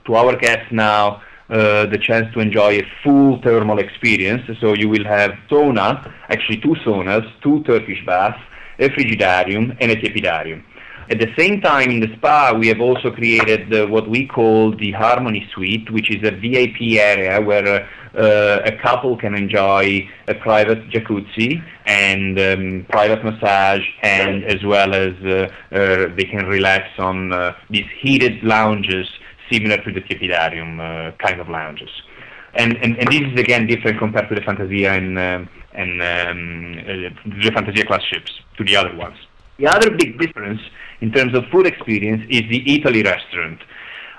to 0.06 0.16
our 0.16 0.36
guests 0.36 0.72
now 0.72 1.22
uh, 1.50 1.86
the 1.88 1.98
chance 1.98 2.32
to 2.34 2.40
enjoy 2.40 2.80
a 2.80 2.84
full 3.04 3.42
thermal 3.42 3.80
experience. 3.80 4.44
So 4.60 4.74
you 4.74 4.90
will 4.90 5.06
have 5.06 5.32
sauna, 5.50 6.12
actually 6.30 6.58
two 6.58 6.76
saunas, 6.86 7.26
two 7.42 7.64
Turkish 7.64 8.04
baths, 8.06 8.40
a 8.80 8.90
frigidarium, 8.90 9.78
and 9.80 9.92
a 9.92 9.96
tiepidarium. 9.96 10.64
At 11.10 11.20
the 11.20 11.34
same 11.38 11.60
time, 11.60 11.90
in 11.90 12.00
the 12.00 12.16
spa, 12.16 12.54
we 12.58 12.68
have 12.68 12.80
also 12.80 13.12
created 13.12 13.74
uh, 13.74 13.88
what 13.88 14.10
we 14.10 14.26
call 14.26 14.72
the 14.76 14.92
Harmony 14.94 15.46
Suite, 15.54 15.92
which 15.92 16.10
is 16.10 16.24
a 16.24 16.32
VIP 16.32 16.98
area 16.98 17.42
where 17.42 17.90
uh, 18.16 18.60
a 18.64 18.72
couple 18.82 19.18
can 19.18 19.36
enjoy 19.36 20.08
a 20.30 20.36
private 20.36 20.90
jacuzzi 20.90 21.62
and 21.86 22.40
um, 22.40 22.86
private 22.90 23.24
massage, 23.26 23.86
and 24.02 24.46
as 24.46 24.64
well 24.64 24.94
as 24.94 25.14
uh, 25.26 25.50
uh 25.76 26.16
they 26.16 26.24
can 26.24 26.46
relax 26.46 26.88
on 26.98 27.34
uh, 27.34 27.54
these 27.70 27.90
heated 28.00 28.42
lounges 28.44 29.08
similar 29.52 29.78
to 29.84 29.92
the 29.92 30.00
Tiepidarium 30.02 30.80
uh, 30.80 31.12
kind 31.18 31.42
of 31.42 31.50
lounges. 31.50 31.90
And, 32.54 32.78
and, 32.78 32.98
and, 32.98 33.08
this 33.12 33.24
is 33.34 33.40
again 33.40 33.68
different 33.68 33.98
compared 33.98 34.30
to 34.30 34.36
the 34.36 34.42
Fantasia 34.42 34.92
and, 34.92 35.18
and 35.18 36.02
um, 36.02 36.76
the 37.42 37.52
Fantasia 37.52 37.84
class 37.84 38.04
ships, 38.04 38.32
to 38.58 38.64
the 38.64 38.76
other 38.76 38.96
ones. 38.96 39.18
The 39.58 39.68
other 39.68 39.92
big 39.92 40.20
difference 40.20 40.62
in 41.02 41.12
terms 41.12 41.36
of 41.36 41.46
food 41.52 41.68
experience 41.68 42.24
is 42.30 42.42
the 42.50 42.64
Eataly 42.66 43.04
restaurant. 43.06 43.60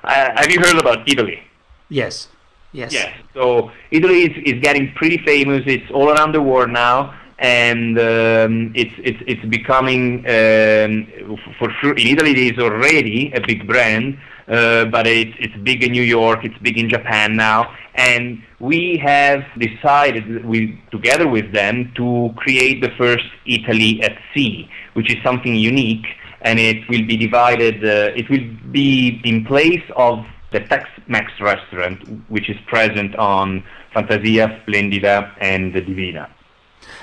Uh, 0.03 0.31
have 0.37 0.51
you 0.51 0.61
heard 0.61 0.79
about 0.79 1.07
Eataly? 1.07 1.41
Yes. 1.89 2.29
Yes. 2.73 2.93
Yes. 2.93 3.15
So 3.33 3.71
Eataly 3.93 4.29
is, 4.29 4.55
is 4.55 4.61
getting 4.61 4.93
pretty 4.95 5.19
famous. 5.19 5.63
It's 5.67 5.91
all 5.93 6.11
around 6.11 6.33
the 6.33 6.43
world 6.43 6.71
now, 6.71 7.15
and 7.39 7.99
um, 7.99 8.73
it's 8.75 8.95
it's 8.99 9.23
it's 9.27 9.45
becoming 9.47 10.19
um, 10.27 11.39
for 11.59 11.71
sure. 11.81 11.95
In 11.95 12.07
Italy, 12.09 12.33
it 12.33 12.55
is 12.55 12.59
already 12.59 13.33
a 13.33 13.41
big 13.41 13.67
brand, 13.67 14.19
uh, 14.49 14.85
but 14.87 15.07
it's 15.07 15.37
it's 15.39 15.57
big 15.63 15.83
in 15.83 15.93
New 15.93 16.03
York. 16.03 16.45
It's 16.45 16.59
big 16.59 16.79
in 16.79 16.89
Japan 16.89 17.37
now, 17.37 17.75
and 17.95 18.43
we 18.61 18.99
have 18.99 19.43
decided 19.59 20.45
we 20.45 20.81
together 20.91 21.29
with 21.29 21.53
them 21.53 21.93
to 21.97 22.33
create 22.37 22.81
the 22.81 22.91
first 22.97 23.27
Eataly 23.47 24.03
at 24.03 24.17
sea, 24.33 24.69
which 24.95 25.11
is 25.15 25.23
something 25.23 25.55
unique 25.55 26.07
and 26.45 26.59
it 26.61 26.87
will 26.89 27.05
be 27.07 27.17
divided, 27.17 27.83
uh, 27.85 28.13
it 28.15 28.29
will 28.29 28.47
be 28.71 29.21
in 29.25 29.45
place 29.45 29.83
of 29.97 30.25
the 30.53 30.61
Tex-Mex 30.61 31.33
restaurant, 31.41 31.99
which 32.29 32.49
is 32.49 32.57
present 32.67 33.17
on 33.17 33.65
Fantasia, 33.93 34.61
Splendida, 34.63 35.33
and 35.41 35.73
Divina. 35.73 36.31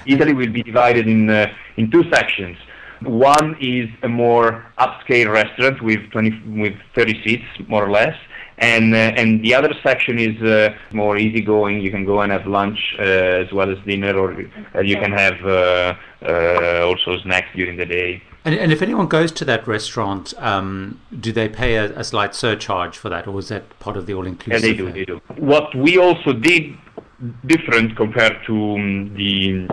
Eataly 0.05 0.36
will 0.38 0.53
be 0.53 0.62
divided 0.62 1.07
in, 1.07 1.29
uh, 1.29 1.48
in 1.75 1.89
two 1.89 2.03
sections. 2.13 2.55
One 3.03 3.58
is 3.60 3.89
a 4.03 4.10
more 4.10 4.65
upscale 4.77 5.31
restaurant 5.31 5.81
with 5.81 6.10
20, 6.12 6.62
with 6.62 6.75
30 6.96 7.24
seats, 7.24 7.46
more 7.67 7.86
or 7.86 7.91
less, 7.91 8.15
and 8.60 8.93
uh, 8.93 8.98
and 8.98 9.43
the 9.43 9.55
other 9.55 9.74
section 9.81 10.20
is 10.20 10.39
uh, 10.43 10.75
more 10.91 11.17
easygoing. 11.17 11.81
You 11.81 11.89
can 11.89 12.05
go 12.05 12.22
and 12.22 12.31
have 12.31 12.46
lunch 12.46 12.96
uh, 13.00 13.01
as 13.01 13.51
well 13.51 13.72
as 13.72 13.79
dinner, 13.86 14.15
or 14.15 14.46
uh, 14.75 14.81
you 14.81 14.98
can 14.98 15.12
have 15.12 15.43
uh, 15.43 15.96
uh, 16.22 16.86
also 16.86 17.17
snacks 17.20 17.48
during 17.55 17.77
the 17.77 17.86
day. 17.86 18.22
And, 18.46 18.55
and 18.55 18.72
if 18.72 18.81
anyone 18.81 19.08
goes 19.08 19.31
to 19.34 19.46
that 19.46 19.67
restaurant, 19.67 20.34
um, 20.38 21.00
do 21.20 21.31
they 21.31 21.48
pay 21.48 21.75
a, 21.75 22.00
a, 22.00 22.03
slight 22.03 22.34
surcharge 22.34 22.98
for 22.98 23.08
that, 23.10 23.27
or 23.27 23.38
is 23.38 23.50
that 23.50 23.79
part 23.79 23.98
of 23.98 24.08
the 24.08 24.15
all-inclusive? 24.15 24.63
Yeah, 24.63 24.72
they 24.72 24.77
do. 24.77 24.91
They 24.91 25.05
do. 25.05 25.22
What 25.38 25.75
we 25.75 26.00
also 26.00 26.34
did 26.34 26.75
different 27.46 27.96
compared 27.96 28.43
to 28.48 28.75
um, 28.75 29.13
the 29.15 29.67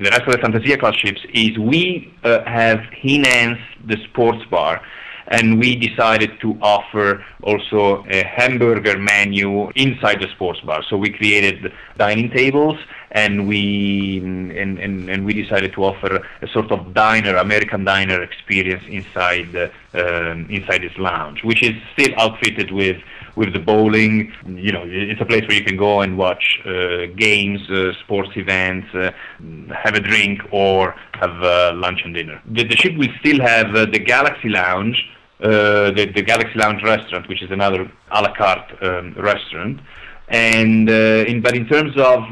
the 0.00 0.10
rest 0.10 0.22
of 0.22 0.32
the 0.32 0.38
Fantasia 0.38 0.76
class 0.76 0.96
ships 0.96 1.20
is 1.32 1.56
we 1.58 2.12
uh, 2.24 2.44
have 2.44 2.80
enhanced 3.02 3.62
the 3.86 3.96
sports 4.08 4.44
bar 4.50 4.82
and 5.28 5.58
we 5.58 5.74
decided 5.74 6.38
to 6.40 6.58
offer 6.60 7.24
also 7.42 8.04
a 8.10 8.22
hamburger 8.24 8.98
menu 8.98 9.70
inside 9.70 10.20
the 10.20 10.28
sports 10.34 10.60
bar. 10.60 10.82
So 10.88 10.96
we 10.96 11.10
created 11.10 11.72
dining 11.96 12.30
tables 12.30 12.78
and 13.12 13.48
we 13.48 14.18
and, 14.18 14.78
and, 14.78 15.08
and 15.08 15.24
we 15.24 15.32
decided 15.32 15.72
to 15.74 15.84
offer 15.84 16.26
a 16.42 16.48
sort 16.48 16.70
of 16.72 16.92
diner, 16.92 17.36
American 17.36 17.84
diner 17.84 18.22
experience 18.22 18.82
inside 18.88 19.54
uh, 19.56 20.34
inside 20.50 20.82
this 20.82 20.96
lounge, 20.98 21.44
which 21.44 21.62
is 21.62 21.74
still 21.92 22.12
outfitted 22.18 22.72
with 22.72 22.98
with 23.36 23.52
the 23.52 23.58
bowling. 23.58 24.32
You 24.46 24.72
know, 24.72 24.84
it's 24.86 25.20
a 25.20 25.24
place 25.24 25.42
where 25.48 25.56
you 25.56 25.64
can 25.64 25.76
go 25.76 26.00
and 26.00 26.16
watch 26.16 26.60
uh, 26.64 27.06
games, 27.16 27.68
uh, 27.70 27.92
sports 28.00 28.30
events, 28.36 28.88
uh, 28.94 29.10
have 29.84 29.94
a 29.94 30.00
drink, 30.00 30.40
or 30.50 30.94
have 31.14 31.42
uh, 31.42 31.72
lunch 31.74 32.02
and 32.04 32.14
dinner. 32.14 32.40
The, 32.46 32.64
the 32.64 32.76
ship 32.76 32.96
will 32.96 33.12
still 33.20 33.40
have 33.40 33.74
uh, 33.74 33.86
the 33.86 33.98
Galaxy 33.98 34.48
Lounge, 34.48 34.96
uh, 35.40 35.90
the, 35.90 36.10
the 36.14 36.22
Galaxy 36.22 36.58
Lounge 36.58 36.82
restaurant, 36.82 37.28
which 37.28 37.42
is 37.42 37.50
another 37.50 37.90
a 38.10 38.22
la 38.22 38.32
carte 38.34 38.72
um, 38.82 39.14
restaurant. 39.16 39.80
And 40.28 40.88
in, 40.88 41.42
but 41.42 41.54
in 41.54 41.66
terms 41.66 41.92
of 41.96 42.22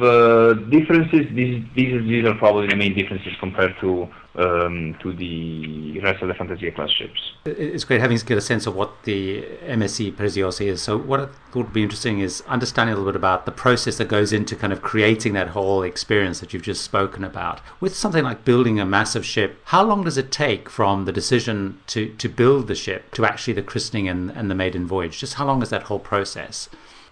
differences, 0.71 1.27
these, 1.35 1.63
these, 1.75 2.03
these 2.03 2.25
are 2.25 2.35
probably 2.35 2.69
the 2.69 2.77
main 2.77 2.95
differences 2.95 3.33
compared 3.39 3.75
to 3.81 4.09
um, 4.35 4.97
to 5.03 5.13
the 5.13 6.01
rest 6.01 6.23
of 6.23 6.29
the 6.29 6.35
Fantasia 6.35 6.71
class 6.73 6.91
ships. 6.91 7.33
It's 7.45 7.85
great 7.85 8.01
having 8.01 8.17
to 8.17 8.25
get 8.25 8.39
a 8.39 8.43
sense 8.43 8.67
of 8.67 8.75
what 8.75 9.03
the 9.05 9.43
MSC 9.67 10.13
Preziosa 10.13 10.67
is. 10.67 10.83
So 10.83 10.97
what 10.97 11.21
I 11.21 11.27
thought 11.27 11.65
would 11.65 11.73
be 11.73 11.83
interesting 11.83 12.21
is 12.21 12.43
understanding 12.47 12.95
a 12.95 12.97
little 12.97 13.13
bit 13.13 13.17
about 13.17 13.45
the 13.45 13.53
process 13.53 13.99
that 13.99 14.09
goes 14.09 14.33
into 14.33 14.57
kind 14.57 14.73
of 14.73 14.83
creating 14.83 15.35
that 15.35 15.49
whole 15.49 15.83
experience 15.83 16.41
that 16.41 16.53
you've 16.53 16.63
just 16.63 16.83
spoken 16.83 17.25
about. 17.25 17.61
With 17.81 17.95
something 17.95 18.25
like 18.25 18.45
building 18.45 18.81
a 18.81 18.87
massive 18.87 19.27
ship, 19.27 19.59
how 19.65 19.85
long 19.85 20.05
does 20.05 20.17
it 20.17 20.33
take 20.33 20.71
from 20.71 21.05
the 21.05 21.13
decision 21.13 21.81
to, 21.89 22.09
to 22.15 22.29
build 22.29 22.69
the 22.69 22.75
ship 22.75 23.13
to 23.13 23.27
actually 23.27 23.55
the 23.55 23.63
christening 23.63 24.09
and, 24.09 24.31
and 24.31 24.51
the 24.51 24.55
maiden 24.55 24.87
voyage? 24.87 25.19
Just 25.19 25.35
how 25.35 25.47
long 25.47 25.63
is 25.63 25.71
that 25.71 25.85
whole 25.85 25.99
process? 25.99 26.69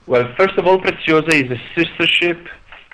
Well, 0.07 0.33
first 0.37 0.59
of 0.59 0.67
all, 0.67 0.79
Preziosa 0.79 1.35
is 1.35 1.51
a 1.51 1.61
sister 1.77 2.07
ship 2.07 2.47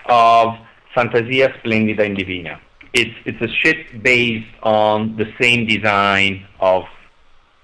of 0.09 0.55
Fantasia 0.95 1.55
Splendida 1.61 2.05
and 2.05 2.17
Divina 2.17 2.61
it's 2.97 3.17
it's 3.27 3.43
a 3.43 3.53
ship 3.63 4.03
based 4.03 4.55
on 4.63 5.17
the 5.17 5.27
same 5.41 5.67
design 5.67 6.47
of 6.61 6.85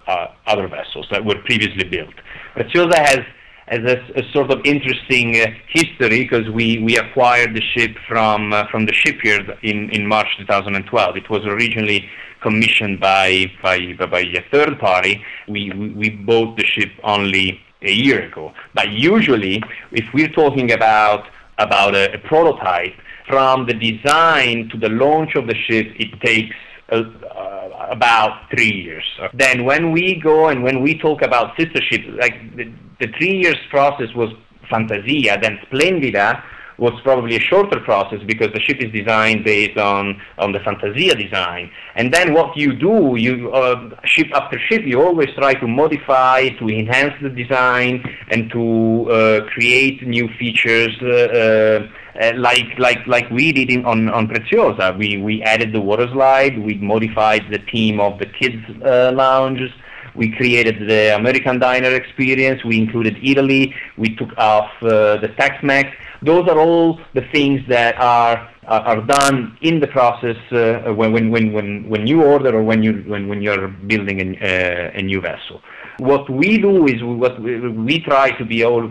uh, 0.06 0.26
other 0.46 0.68
vessels 0.68 1.06
that 1.10 1.24
were 1.24 1.38
previously 1.44 1.84
built. 1.84 2.14
Preziosa 2.54 2.98
has 2.98 3.20
has 3.66 3.82
a, 3.94 3.98
a 4.20 4.32
sort 4.32 4.50
of 4.50 4.60
interesting 4.64 5.40
uh, 5.40 5.46
history 5.68 6.24
because 6.24 6.50
we, 6.50 6.78
we 6.82 6.98
acquired 6.98 7.54
the 7.54 7.62
ship 7.74 7.96
from 8.06 8.52
uh, 8.52 8.64
from 8.70 8.84
the 8.84 8.92
shipyard 8.92 9.56
in, 9.62 9.88
in 9.90 10.06
March 10.06 10.28
2012. 10.38 11.16
It 11.16 11.30
was 11.30 11.42
originally 11.46 12.08
commissioned 12.42 13.00
by 13.00 13.50
by 13.62 13.78
by 13.94 14.20
a 14.20 14.44
third 14.52 14.78
party. 14.78 15.24
We, 15.48 15.72
we 15.72 15.88
we 16.00 16.10
bought 16.10 16.58
the 16.58 16.66
ship 16.66 16.92
only 17.02 17.58
a 17.82 17.92
year 17.92 18.22
ago. 18.24 18.52
But 18.74 18.90
usually, 18.90 19.62
if 19.90 20.04
we're 20.14 20.30
talking 20.30 20.72
about 20.72 21.26
about 21.58 21.94
a, 21.94 22.14
a 22.14 22.18
prototype, 22.18 22.94
from 23.28 23.66
the 23.66 23.74
design 23.74 24.68
to 24.70 24.76
the 24.78 24.88
launch 24.88 25.34
of 25.36 25.46
the 25.46 25.54
ship, 25.54 25.86
it 25.96 26.20
takes 26.20 26.54
uh, 26.90 26.96
uh, 26.96 27.86
about 27.90 28.50
three 28.50 28.72
years. 28.72 29.04
Then 29.32 29.64
when 29.64 29.92
we 29.92 30.16
go 30.16 30.48
and 30.48 30.62
when 30.62 30.82
we 30.82 30.98
talk 30.98 31.22
about 31.22 31.56
sister 31.56 31.80
ships, 31.88 32.06
like 32.20 32.34
the, 32.56 32.70
the 33.00 33.08
three 33.18 33.38
years 33.38 33.56
process 33.70 34.14
was 34.14 34.30
Fantasia, 34.68 35.38
then 35.40 35.58
Splendida 35.66 36.42
was 36.78 36.92
probably 37.02 37.36
a 37.36 37.40
shorter 37.40 37.80
process 37.80 38.20
because 38.26 38.48
the 38.52 38.60
ship 38.60 38.78
is 38.80 38.92
designed 38.92 39.44
based 39.44 39.78
on, 39.78 40.20
on 40.38 40.52
the 40.52 40.60
Fantasia 40.60 41.14
design. 41.14 41.70
And 41.94 42.12
then 42.12 42.34
what 42.34 42.56
you 42.56 42.72
do, 42.74 43.16
you 43.16 43.52
uh, 43.52 43.90
ship 44.04 44.28
after 44.34 44.58
ship, 44.58 44.82
you 44.84 45.02
always 45.02 45.28
try 45.34 45.54
to 45.54 45.66
modify, 45.66 46.48
to 46.48 46.68
enhance 46.68 47.14
the 47.22 47.30
design, 47.30 48.02
and 48.30 48.50
to 48.52 49.10
uh, 49.10 49.44
create 49.46 50.06
new 50.06 50.28
features. 50.38 50.96
Uh, 51.02 51.08
uh 51.08 51.88
uh, 52.20 52.32
like 52.36 52.78
like 52.78 53.06
like 53.06 53.30
we 53.30 53.52
did 53.52 53.70
in, 53.70 53.86
on 53.86 54.10
on 54.10 54.28
Preziosa. 54.28 54.96
We 54.98 55.16
we 55.16 55.42
added 55.42 55.72
the 55.72 55.80
water 55.80 56.06
slide. 56.12 56.58
We 56.58 56.74
modified 56.74 57.42
the 57.50 57.58
theme 57.70 58.00
of 58.00 58.18
the 58.18 58.26
kids 58.26 58.62
uh, 58.84 59.12
lounges. 59.14 59.70
We 60.14 60.30
created 60.36 60.88
the 60.88 61.16
American 61.16 61.58
diner 61.58 61.94
experience. 61.94 62.62
We 62.64 62.78
included 62.78 63.16
Eataly. 63.16 63.72
We 63.96 64.14
took 64.14 64.36
off 64.36 64.70
uh, 64.82 65.16
the 65.16 65.32
Tex-Mex. 65.38 65.88
Those 66.22 66.48
are 66.48 66.58
all 66.58 67.00
the 67.14 67.22
things 67.32 67.60
that 67.68 67.96
are 68.00 68.48
are 68.66 69.00
done 69.00 69.58
in 69.60 69.80
the 69.80 69.88
process 69.88 70.36
uh, 70.52 70.94
when, 70.94 71.10
when 71.12 71.52
when 71.52 71.88
when 71.88 72.06
you 72.06 72.22
order 72.22 72.56
or 72.56 72.62
when 72.62 72.82
you 72.82 72.92
when 73.08 73.28
when 73.28 73.42
you're 73.42 73.68
building 73.68 74.20
a, 74.20 74.92
uh, 74.94 74.98
a 75.00 75.02
new 75.02 75.20
vessel. 75.20 75.60
what 75.98 76.28
we 76.30 76.58
do 76.58 76.86
is 76.86 77.02
what 77.02 77.40
we, 77.40 77.68
we 77.68 78.00
try 78.00 78.30
to 78.38 78.44
be 78.44 78.64
all, 78.64 78.90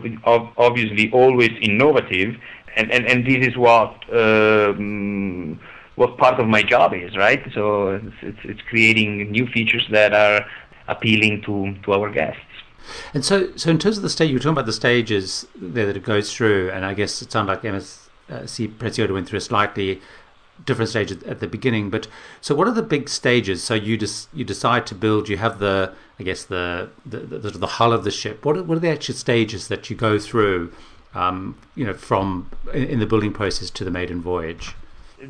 obviously 0.57 1.11
always 1.11 1.49
innovative, 1.61 2.35
and, 2.75 2.91
and, 2.91 3.05
and 3.05 3.25
this 3.25 3.47
is 3.47 3.57
what 3.57 3.95
um, 4.13 5.59
what 5.95 6.17
part 6.17 6.39
of 6.39 6.47
my 6.47 6.63
job 6.63 6.93
is, 6.93 7.15
right? 7.17 7.43
So 7.53 7.95
it's, 7.95 8.15
it's, 8.21 8.39
it's 8.43 8.61
creating 8.69 9.31
new 9.31 9.45
features 9.47 9.85
that 9.91 10.13
are 10.13 10.45
appealing 10.87 11.43
to, 11.45 11.75
to 11.83 11.93
our 11.93 12.09
guests. 12.09 12.39
And 13.13 13.23
so, 13.23 13.55
so 13.55 13.69
in 13.69 13.79
terms 13.79 13.97
of 13.97 14.03
the 14.03 14.09
stage, 14.09 14.29
you 14.29 14.35
were 14.35 14.39
talking 14.39 14.53
about 14.53 14.65
the 14.65 14.73
stages 14.73 15.47
there 15.55 15.85
that 15.85 15.97
it 15.97 16.03
goes 16.03 16.33
through, 16.33 16.71
and 16.71 16.85
I 16.85 16.93
guess 16.93 17.21
it 17.21 17.31
sounded 17.31 17.51
like 17.51 17.61
MSC 17.61 18.73
Preziosa 18.77 19.13
went 19.13 19.27
through 19.27 19.37
a 19.37 19.41
slightly 19.41 20.01
different 20.65 20.89
stage 20.89 21.11
at 21.11 21.39
the 21.39 21.47
beginning. 21.47 21.89
But 21.89 22.07
so, 22.41 22.55
what 22.55 22.67
are 22.67 22.73
the 22.73 22.83
big 22.83 23.09
stages? 23.09 23.63
So 23.63 23.73
you 23.73 23.97
just 23.97 24.29
you 24.33 24.43
decide 24.43 24.85
to 24.87 24.95
build. 24.95 25.29
You 25.29 25.37
have 25.37 25.59
the 25.59 25.93
I 26.19 26.23
guess 26.23 26.45
the 26.45 26.89
the, 27.05 27.17
the, 27.19 27.51
the 27.51 27.67
hull 27.67 27.93
of 27.93 28.03
the 28.03 28.11
ship. 28.11 28.45
What 28.45 28.57
are, 28.57 28.63
what 28.63 28.77
are 28.77 28.81
the 28.81 28.89
actual 28.89 29.15
stages 29.15 29.67
that 29.67 29.89
you 29.89 29.95
go 29.95 30.19
through? 30.19 30.73
Um, 31.13 31.57
you 31.75 31.85
know, 31.85 31.93
from 31.93 32.49
in 32.73 32.99
the 32.99 33.05
building 33.05 33.33
process 33.33 33.69
to 33.71 33.83
the 33.83 33.91
maiden 33.91 34.21
voyage 34.21 34.75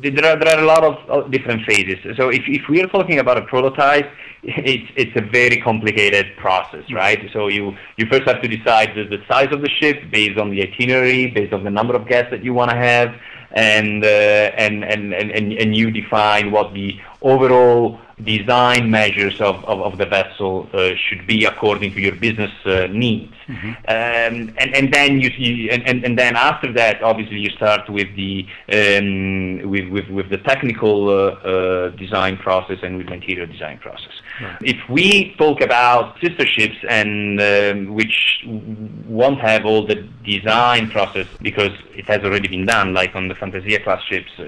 there 0.00 0.24
are, 0.24 0.36
there 0.38 0.56
are 0.56 0.62
a 0.62 0.66
lot 0.66 0.84
of 0.84 1.30
different 1.30 1.64
phases. 1.64 1.98
So 2.16 2.28
if, 2.28 2.42
if 2.46 2.68
we 2.68 2.82
are 2.82 2.86
talking 2.86 3.18
about 3.18 3.36
a 3.36 3.42
prototype, 3.42 4.10
it's, 4.42 4.90
it's 4.96 5.16
a 5.16 5.20
very 5.20 5.60
complicated 5.60 6.36
process, 6.36 6.84
right? 6.92 7.30
So 7.32 7.48
you, 7.48 7.76
you 7.96 8.06
first 8.06 8.24
have 8.24 8.42
to 8.42 8.48
decide 8.48 8.90
the, 8.96 9.04
the 9.04 9.22
size 9.28 9.52
of 9.52 9.62
the 9.62 9.70
ship 9.80 10.10
based 10.10 10.38
on 10.38 10.50
the 10.50 10.62
itinerary, 10.62 11.28
based 11.28 11.52
on 11.52 11.62
the 11.62 11.70
number 11.70 11.94
of 11.94 12.08
guests 12.08 12.30
that 12.30 12.42
you 12.42 12.52
want 12.52 12.70
to 12.70 12.76
have, 12.76 13.14
and, 13.52 14.04
uh, 14.04 14.08
and, 14.08 14.82
and, 14.84 15.14
and, 15.14 15.52
and 15.52 15.76
you 15.76 15.90
define 15.90 16.50
what 16.50 16.72
the 16.72 16.98
overall 17.20 18.00
design 18.24 18.90
measures 18.90 19.40
of, 19.40 19.64
of, 19.64 19.80
of 19.80 19.98
the 19.98 20.06
vessel 20.06 20.68
uh, 20.72 20.90
should 20.94 21.26
be 21.26 21.44
according 21.44 21.92
to 21.94 22.00
your 22.00 22.14
business 22.14 22.50
uh, 22.64 22.86
needs. 22.90 23.32
Mm-hmm. 23.46 23.68
Um, 23.68 24.54
and, 24.58 24.74
and 24.74 24.92
then 24.92 25.20
you, 25.20 25.30
see, 25.30 25.68
and, 25.70 25.86
and, 25.86 26.04
and 26.04 26.18
then 26.18 26.36
after 26.36 26.72
that, 26.74 27.02
obviously 27.02 27.38
you 27.38 27.50
start 27.50 27.88
with 27.88 28.14
the 28.16 28.46
um, 28.72 29.68
with, 29.68 29.88
with, 29.88 30.08
with 30.08 30.28
the 30.30 30.38
technical 30.38 31.08
uh, 31.08 31.12
uh 31.12 31.88
design 31.90 32.36
process 32.36 32.78
and 32.82 32.98
with 32.98 33.08
the 33.08 33.14
interior 33.14 33.46
design 33.46 33.78
process. 33.78 34.12
Right. 34.40 34.56
If 34.62 34.88
we 34.88 35.34
talk 35.36 35.60
about 35.60 36.20
sister 36.20 36.46
ships 36.46 36.76
and 36.88 37.40
um, 37.40 37.94
which 37.94 38.44
won't 39.06 39.40
have 39.40 39.66
all 39.66 39.86
the 39.86 39.96
design 40.24 40.90
process 40.90 41.26
because 41.40 41.72
it 41.94 42.06
has 42.06 42.22
already 42.22 42.48
been 42.48 42.66
done, 42.66 42.94
like 42.94 43.14
on 43.14 43.28
the 43.28 43.34
Fantasia 43.34 43.80
class 43.80 44.02
ships, 44.04 44.30
uh, 44.38 44.44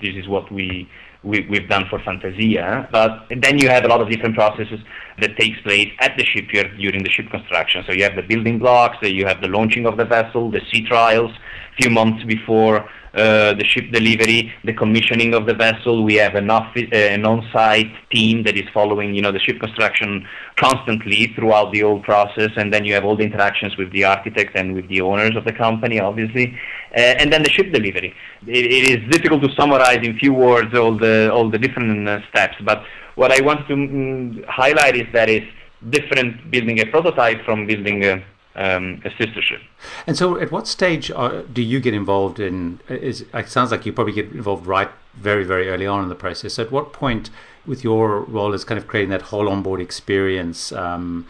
this 0.00 0.14
is 0.16 0.28
what 0.28 0.50
we 0.50 0.88
we, 1.24 1.58
have 1.58 1.68
done 1.68 1.86
for 1.88 1.98
Fantasia. 2.00 2.88
But 2.92 3.26
then 3.40 3.58
you 3.58 3.68
have 3.68 3.84
a 3.84 3.88
lot 3.88 4.00
of 4.00 4.10
different 4.10 4.34
processes 4.34 4.80
that 5.20 5.36
takes 5.36 5.60
place 5.62 5.90
at 6.00 6.16
the 6.16 6.24
shipyard 6.24 6.76
during 6.78 7.02
the 7.02 7.10
ship 7.10 7.30
construction. 7.30 7.82
So 7.86 7.92
you 7.92 8.04
have 8.04 8.16
the 8.16 8.22
building 8.22 8.58
blocks, 8.58 8.98
you 9.02 9.26
have 9.26 9.40
the 9.40 9.48
launching 9.48 9.86
of 9.86 9.96
the 9.96 10.04
vessel, 10.04 10.50
the 10.50 10.60
sea 10.70 10.86
trials, 10.86 11.30
a 11.32 11.82
few 11.82 11.90
months 11.90 12.24
before 12.24 12.88
the 13.14 13.64
ship 13.64 13.90
delivery, 13.92 14.52
the 14.64 14.72
commissioning 14.72 15.34
of 15.34 15.46
the 15.46 15.54
vessel. 15.54 16.02
We 16.04 16.14
have 16.14 16.34
an, 16.34 16.50
office, 16.50 16.88
uh, 16.92 16.96
an 16.96 17.24
on-site 17.24 17.92
team 18.10 18.42
that 18.44 18.56
is 18.56 18.64
following, 18.72 19.14
you 19.14 19.22
know, 19.22 19.32
the 19.32 19.38
ship 19.38 19.60
construction 19.60 20.26
constantly 20.56 21.32
throughout 21.34 21.72
the 21.72 21.80
whole 21.80 22.00
process, 22.00 22.50
and 22.56 22.72
then 22.72 22.84
you 22.84 22.94
have 22.94 23.04
all 23.04 23.16
the 23.16 23.24
interactions 23.24 23.76
with 23.76 23.90
the 23.92 24.04
architect 24.04 24.52
and 24.56 24.74
with 24.74 24.88
the 24.88 25.00
owners 25.00 25.36
of 25.36 25.44
the 25.44 25.52
company, 25.52 26.00
obviously, 26.00 26.58
uh, 26.96 27.00
and 27.00 27.32
then 27.32 27.42
the 27.42 27.50
ship 27.50 27.72
delivery. 27.72 28.14
It, 28.46 28.64
it 28.66 28.90
is 28.90 29.10
difficult 29.10 29.42
to 29.42 29.54
summarize 29.54 30.00
in 30.02 30.18
few 30.18 30.32
words 30.32 30.76
all 30.76 30.96
the 30.96 31.30
all 31.32 31.50
the 31.50 31.58
different 31.58 32.08
uh, 32.08 32.20
steps, 32.30 32.56
but 32.64 32.84
what 33.14 33.30
I 33.30 33.40
want 33.44 33.66
to 33.68 33.74
mm, 33.74 34.44
highlight 34.46 34.96
is 34.96 35.06
that 35.12 35.28
it's 35.28 35.46
different 35.90 36.50
building 36.50 36.80
a 36.80 36.86
prototype 36.86 37.44
from 37.44 37.66
building 37.66 38.04
a 38.04 38.22
um, 38.56 39.02
a 39.04 39.10
sistership. 39.10 39.60
And 40.06 40.16
so, 40.16 40.38
at 40.38 40.50
what 40.50 40.66
stage 40.66 41.10
are, 41.10 41.42
do 41.42 41.62
you 41.62 41.80
get 41.80 41.94
involved 41.94 42.38
in? 42.40 42.80
Is 42.88 43.24
it 43.32 43.48
sounds 43.48 43.70
like 43.70 43.86
you 43.86 43.92
probably 43.92 44.12
get 44.12 44.32
involved 44.32 44.66
right 44.66 44.90
very 45.16 45.44
very 45.44 45.68
early 45.68 45.86
on 45.86 46.02
in 46.02 46.08
the 46.08 46.14
process. 46.14 46.54
So 46.54 46.62
at 46.64 46.72
what 46.72 46.92
point, 46.92 47.30
with 47.66 47.84
your 47.84 48.20
role 48.20 48.52
as 48.52 48.64
kind 48.64 48.78
of 48.78 48.86
creating 48.86 49.10
that 49.10 49.22
whole 49.22 49.48
onboard 49.48 49.80
experience? 49.80 50.72
Um, 50.72 51.26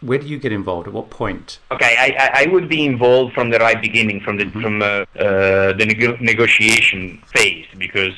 where 0.00 0.18
do 0.18 0.26
you 0.26 0.38
get 0.38 0.52
involved? 0.52 0.88
At 0.88 0.92
what 0.92 1.10
point? 1.10 1.60
Okay, 1.70 1.94
I, 1.96 2.44
I 2.44 2.52
would 2.52 2.68
be 2.68 2.84
involved 2.84 3.34
from 3.34 3.50
the 3.50 3.58
right 3.58 3.80
beginning, 3.80 4.20
from 4.20 4.36
the 4.36 4.44
mm-hmm. 4.44 4.60
from 4.60 4.82
uh, 4.82 4.86
uh, 5.16 5.72
the 5.74 5.86
neg- 5.86 6.20
negotiation 6.20 7.22
phase, 7.32 7.66
because 7.78 8.14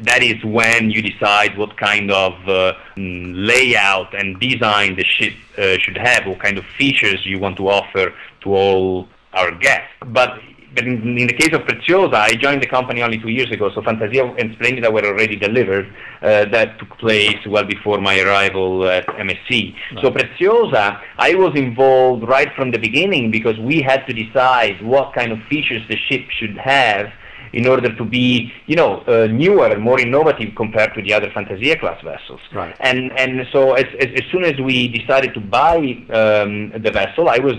that 0.00 0.22
is 0.22 0.42
when 0.44 0.90
you 0.90 1.02
decide 1.02 1.56
what 1.56 1.76
kind 1.76 2.10
of 2.10 2.34
uh, 2.48 2.74
layout 2.96 4.14
and 4.18 4.38
design 4.40 4.96
the 4.96 5.04
ship 5.04 5.34
uh, 5.58 5.78
should 5.78 5.96
have, 5.96 6.26
what 6.26 6.40
kind 6.40 6.58
of 6.58 6.64
features 6.78 7.24
you 7.24 7.38
want 7.38 7.56
to 7.56 7.68
offer 7.68 8.14
to 8.42 8.54
all 8.54 9.08
our 9.32 9.50
guests. 9.52 9.88
But 10.06 10.40
but 10.74 10.84
in, 10.84 11.18
in, 11.18 11.26
the 11.26 11.34
case 11.34 11.52
of 11.52 11.62
Preziosa, 11.62 12.14
I 12.14 12.34
joined 12.34 12.62
the 12.62 12.66
company 12.66 13.02
only 13.02 13.18
two 13.18 13.28
years 13.28 13.50
ago, 13.50 13.70
so 13.74 13.82
Fantasia 13.82 14.24
and 14.38 14.56
Splendida 14.56 14.90
were 14.90 15.04
already 15.04 15.36
delivered. 15.36 15.92
Uh, 16.22 16.46
that 16.46 16.78
took 16.78 16.96
place 16.98 17.36
well 17.46 17.64
before 17.64 18.00
my 18.00 18.18
arrival 18.20 18.88
at 18.88 19.06
MSC. 19.06 19.74
Right. 19.74 20.02
So 20.02 20.10
Preziosa, 20.10 21.00
I 21.18 21.34
was 21.34 21.54
involved 21.56 22.26
right 22.26 22.50
from 22.54 22.70
the 22.70 22.78
beginning 22.78 23.30
because 23.30 23.58
we 23.58 23.82
had 23.82 24.06
to 24.06 24.14
decide 24.14 24.80
what 24.82 25.12
kind 25.12 25.30
of 25.30 25.42
features 25.42 25.82
the 25.88 25.96
ship 25.96 26.30
should 26.30 26.56
have 26.56 27.12
in 27.52 27.66
order 27.66 27.94
to 27.94 28.04
be, 28.04 28.52
you 28.66 28.76
know, 28.76 29.00
uh, 29.00 29.26
newer 29.26 29.66
and 29.66 29.82
more 29.82 30.00
innovative 30.00 30.54
compared 30.54 30.94
to 30.94 31.02
the 31.02 31.12
other 31.12 31.30
Fantasia 31.30 31.76
class 31.78 32.00
vessels. 32.02 32.40
Right. 32.54 32.74
And 32.80 33.12
and 33.18 33.46
so 33.52 33.72
as, 33.74 33.86
as, 34.00 34.08
as 34.14 34.24
soon 34.30 34.44
as 34.44 34.58
we 34.60 34.88
decided 34.88 35.34
to 35.34 35.40
buy 35.40 35.76
um, 36.10 36.70
the 36.70 36.90
vessel, 36.90 37.28
I 37.28 37.38
was 37.38 37.56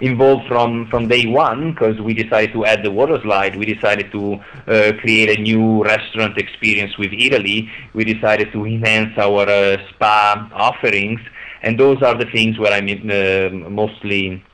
involved 0.00 0.46
from, 0.48 0.86
from 0.88 1.08
day 1.08 1.26
one 1.26 1.72
because 1.72 2.00
we 2.00 2.14
decided 2.14 2.52
to 2.52 2.64
add 2.64 2.84
the 2.84 2.90
water 2.90 3.18
slide. 3.22 3.56
We 3.56 3.66
decided 3.66 4.10
to 4.12 4.34
uh, 4.34 4.92
create 5.00 5.38
a 5.38 5.40
new 5.40 5.84
restaurant 5.84 6.36
experience 6.38 6.96
with 6.98 7.10
Eataly. 7.12 7.70
We 7.94 8.04
decided 8.04 8.52
to 8.52 8.66
enhance 8.66 9.16
our 9.18 9.48
uh, 9.48 9.76
spa 9.90 10.50
offerings. 10.52 11.20
And 11.62 11.78
those 11.80 12.02
are 12.02 12.14
the 12.14 12.26
things 12.26 12.58
where 12.58 12.72
I'm 12.72 12.88
uh, 12.88 13.70
mostly 13.70 14.44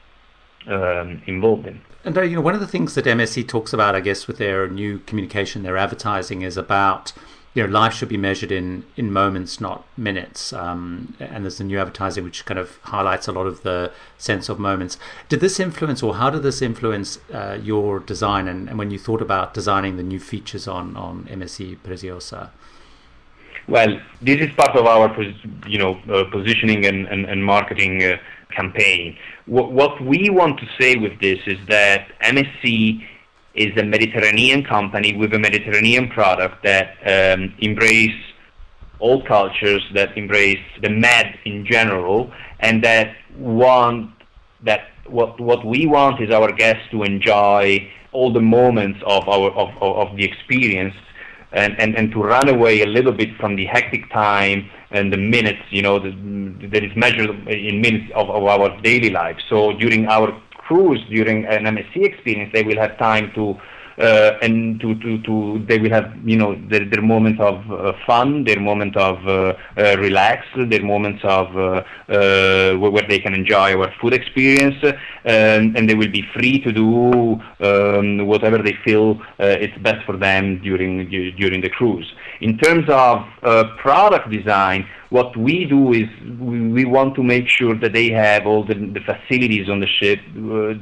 um, 0.67 1.23
involved 1.27 1.67
in. 1.67 1.81
And 2.05 2.17
you 2.17 2.37
know, 2.37 2.41
one 2.41 2.55
of 2.55 2.61
the 2.61 2.67
things 2.67 2.95
that 2.95 3.05
MSC 3.05 3.47
talks 3.47 3.73
about, 3.73 3.95
I 3.95 4.01
guess, 4.01 4.27
with 4.27 4.39
their 4.39 4.69
new 4.69 5.01
communication, 5.01 5.63
their 5.63 5.77
advertising, 5.77 6.43
is 6.43 6.57
about 6.57 7.13
you 7.53 7.63
know 7.63 7.69
life 7.69 7.93
should 7.93 8.09
be 8.09 8.17
measured 8.17 8.51
in 8.51 8.85
in 8.97 9.13
moments, 9.13 9.61
not 9.61 9.85
minutes. 9.99 10.53
Um, 10.55 11.15
and 11.21 11.45
there's 11.45 11.61
a 11.61 11.65
new 11.65 11.79
advertising 11.79 12.25
which 12.25 12.47
kind 12.47 12.59
of 12.59 12.79
highlights 12.85 13.29
a 13.29 13.33
lot 13.33 13.47
of 13.47 13.63
the 13.65 13.93
sense 14.17 14.49
of 14.49 14.59
moments. 14.59 14.97
Did 15.29 15.41
this 15.41 15.61
influence, 15.61 16.03
or 16.03 16.15
how 16.15 16.31
did 16.31 16.43
this 16.43 16.63
influence 16.63 17.19
uh, 17.33 17.59
your 17.63 18.01
design? 18.01 18.49
And, 18.49 18.69
and, 18.69 18.79
when 18.79 18.91
you 18.91 18.99
thought 18.99 19.21
about 19.21 19.53
designing 19.53 19.99
the 19.99 20.03
new 20.03 20.21
features 20.21 20.67
on 20.67 20.97
on 20.97 21.25
MSC 21.25 21.79
Preziosa? 21.79 22.49
Well, 23.69 24.01
this 24.21 24.41
is 24.41 24.51
part 24.57 24.77
of 24.77 24.87
our 24.87 25.15
you 25.67 25.79
know 25.79 26.01
uh, 26.13 26.25
positioning 26.31 26.87
and 26.87 27.07
and, 27.07 27.27
and 27.27 27.45
marketing 27.45 28.03
uh, 28.03 28.17
campaign. 28.51 29.17
What, 29.47 29.73
what 29.73 30.01
we 30.01 30.31
want 30.31 30.59
to 30.61 30.67
say 30.79 30.97
with 30.97 31.21
this 31.21 31.39
is 31.47 31.59
that 31.69 32.09
MSC 32.23 33.07
is 33.55 33.77
a 33.77 33.85
Mediterranean 33.85 34.65
company 34.65 35.17
with 35.17 35.33
a 35.35 35.39
Mediterranean 35.39 36.09
product 36.09 36.63
that 36.65 36.97
um, 37.07 37.55
embrace 37.59 38.17
all 38.99 39.25
cultures, 39.25 39.83
that 39.95 40.17
embrace 40.17 40.61
the 40.83 40.91
Med 40.91 41.39
in 41.45 41.65
general, 41.65 42.31
and 42.61 42.85
that 42.85 43.17
want 43.37 44.11
that 44.63 44.89
what 45.07 45.41
what 45.41 45.65
we 45.65 45.87
want 45.87 46.23
is 46.23 46.31
our 46.31 46.53
guests 46.53 46.83
to 46.91 47.03
enjoy 47.03 47.91
all 48.13 48.33
the 48.33 48.41
moments 48.41 49.01
of 49.07 49.29
our 49.29 49.51
of, 49.51 49.69
of, 49.81 50.09
of 50.09 50.17
the 50.17 50.25
experience 50.25 50.95
and, 51.53 51.81
and, 51.81 51.97
and 51.97 52.13
to 52.13 52.23
run 52.23 52.49
away 52.49 52.83
a 52.83 52.87
little 52.87 53.13
bit 53.13 53.37
from 53.39 53.57
the 53.57 53.67
hectic 53.67 54.11
time 54.13 54.71
and 54.91 55.13
the 55.13 55.17
minutes, 55.17 55.63
you 55.71 55.83
know, 55.83 55.99
the, 55.99 56.11
that 56.69 56.85
is 56.85 56.95
measured 56.97 57.31
in 57.49 57.81
minutes 57.81 58.11
of, 58.15 58.31
of 58.31 58.45
our 58.45 58.81
daily 58.83 59.11
life. 59.11 59.37
So 59.49 59.73
during 59.73 60.07
our 60.07 60.41
cruise, 60.55 61.01
during 61.09 61.47
an 61.47 61.65
MSC 61.65 62.05
experience, 62.05 62.53
they 62.53 62.63
will 62.63 62.79
have 62.79 62.97
time 62.99 63.33
to 63.35 63.59
and 64.01 64.81
to, 64.81 64.95
to, 64.97 65.23
to 65.23 65.65
they 65.67 65.79
will 65.79 65.91
have 65.91 66.13
you 66.25 66.37
know 66.37 66.55
their, 66.69 66.85
their 66.85 67.03
moment 67.03 67.41
of 67.41 67.71
uh, 67.71 67.93
fun, 68.07 68.45
their 68.45 68.61
moment 68.61 68.97
of 68.97 69.17
uh, 69.27 69.55
uh 69.77 69.97
relax, 69.99 70.47
their 70.57 70.83
moments 70.83 71.23
of 71.25 71.57
uh, 71.57 71.83
uh, 72.09 72.75
where 72.77 73.07
they 73.09 73.19
can 73.19 73.35
enjoy 73.35 73.77
our 73.77 73.93
food 74.01 74.15
experience, 74.15 74.77
and, 75.25 75.77
and 75.77 75.89
they 75.89 75.95
will 75.95 76.11
be 76.11 76.25
free 76.35 76.61
to 76.61 76.73
do 76.73 77.41
um, 77.61 78.27
whatever 78.27 78.59
they 78.59 78.77
feel 78.85 79.21
it's 79.39 79.77
best 79.79 80.05
for 80.07 80.17
them 80.17 80.61
during 80.63 81.09
during 81.37 81.61
the 81.61 81.71
cruise. 81.71 82.11
In 82.41 82.59
terms 82.59 82.87
of 82.89 83.27
product 83.77 84.31
design, 84.31 84.87
what 85.11 85.37
we 85.37 85.65
do 85.65 85.93
is 85.93 86.09
we, 86.39 86.85
want 86.85 87.15
to 87.17 87.23
make 87.23 87.49
sure 87.49 87.75
that 87.75 87.93
they 87.93 88.11
have 88.11 88.47
all 88.47 88.65
the, 88.65 88.75
the 88.75 89.01
facilities 89.01 89.69
on 89.69 89.81
the 89.81 89.87
ship 89.87 90.21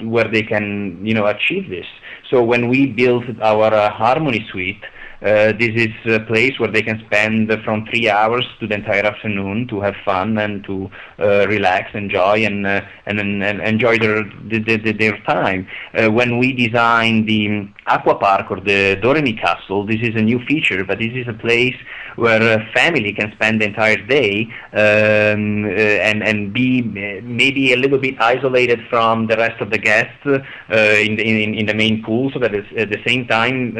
where 0.02 0.28
they 0.30 0.42
can 0.42 1.04
you 1.04 1.14
know 1.14 1.26
achieve 1.26 1.68
this. 1.68 1.86
So 2.30 2.42
when 2.42 2.68
we 2.68 2.86
built 2.86 3.24
our 3.40 3.72
uh, 3.72 3.90
Harmony 3.90 4.46
Suite, 4.50 4.82
Uh, 5.20 5.52
this 5.58 5.72
is 5.74 6.14
a 6.14 6.20
place 6.20 6.60
where 6.60 6.70
they 6.70 6.82
can 6.82 7.02
spend 7.06 7.50
from 7.64 7.84
three 7.86 8.08
hours 8.08 8.46
to 8.60 8.68
the 8.68 8.74
entire 8.74 9.04
afternoon 9.04 9.66
to 9.66 9.80
have 9.80 9.94
fun 10.04 10.38
and 10.38 10.62
to 10.62 10.88
uh, 11.18 11.44
relax, 11.48 11.90
enjoy, 11.94 12.44
and, 12.44 12.64
uh, 12.64 12.80
and, 13.06 13.18
and 13.18 13.60
enjoy 13.60 13.98
their 13.98 14.22
their, 14.44 14.78
their 14.78 15.18
time. 15.22 15.66
Uh, 15.92 16.08
when 16.08 16.38
we 16.38 16.52
design 16.52 17.26
the 17.26 17.68
Aqua 17.88 18.14
Park 18.14 18.50
or 18.52 18.60
the 18.60 18.96
Doremi 19.02 19.36
Castle, 19.40 19.84
this 19.84 20.00
is 20.02 20.14
a 20.14 20.22
new 20.22 20.38
feature, 20.46 20.84
but 20.84 20.98
this 20.98 21.12
is 21.12 21.26
a 21.26 21.32
place 21.32 21.74
where 22.14 22.42
a 22.42 22.64
family 22.72 23.12
can 23.12 23.32
spend 23.32 23.60
the 23.60 23.64
entire 23.64 23.96
day 24.06 24.46
um, 24.72 25.64
uh, 25.64 26.08
and 26.08 26.22
and 26.22 26.52
be 26.52 26.82
maybe 27.22 27.72
a 27.72 27.76
little 27.76 27.98
bit 27.98 28.14
isolated 28.20 28.80
from 28.88 29.26
the 29.26 29.36
rest 29.36 29.60
of 29.60 29.70
the 29.70 29.78
guests 29.78 30.24
uh, 30.26 30.40
in, 30.70 31.16
the, 31.16 31.24
in 31.24 31.54
in 31.54 31.66
the 31.66 31.74
main 31.74 32.04
pool, 32.04 32.30
so 32.32 32.38
that 32.38 32.54
at 32.54 32.90
the 32.90 33.02
same 33.04 33.26
time 33.26 33.72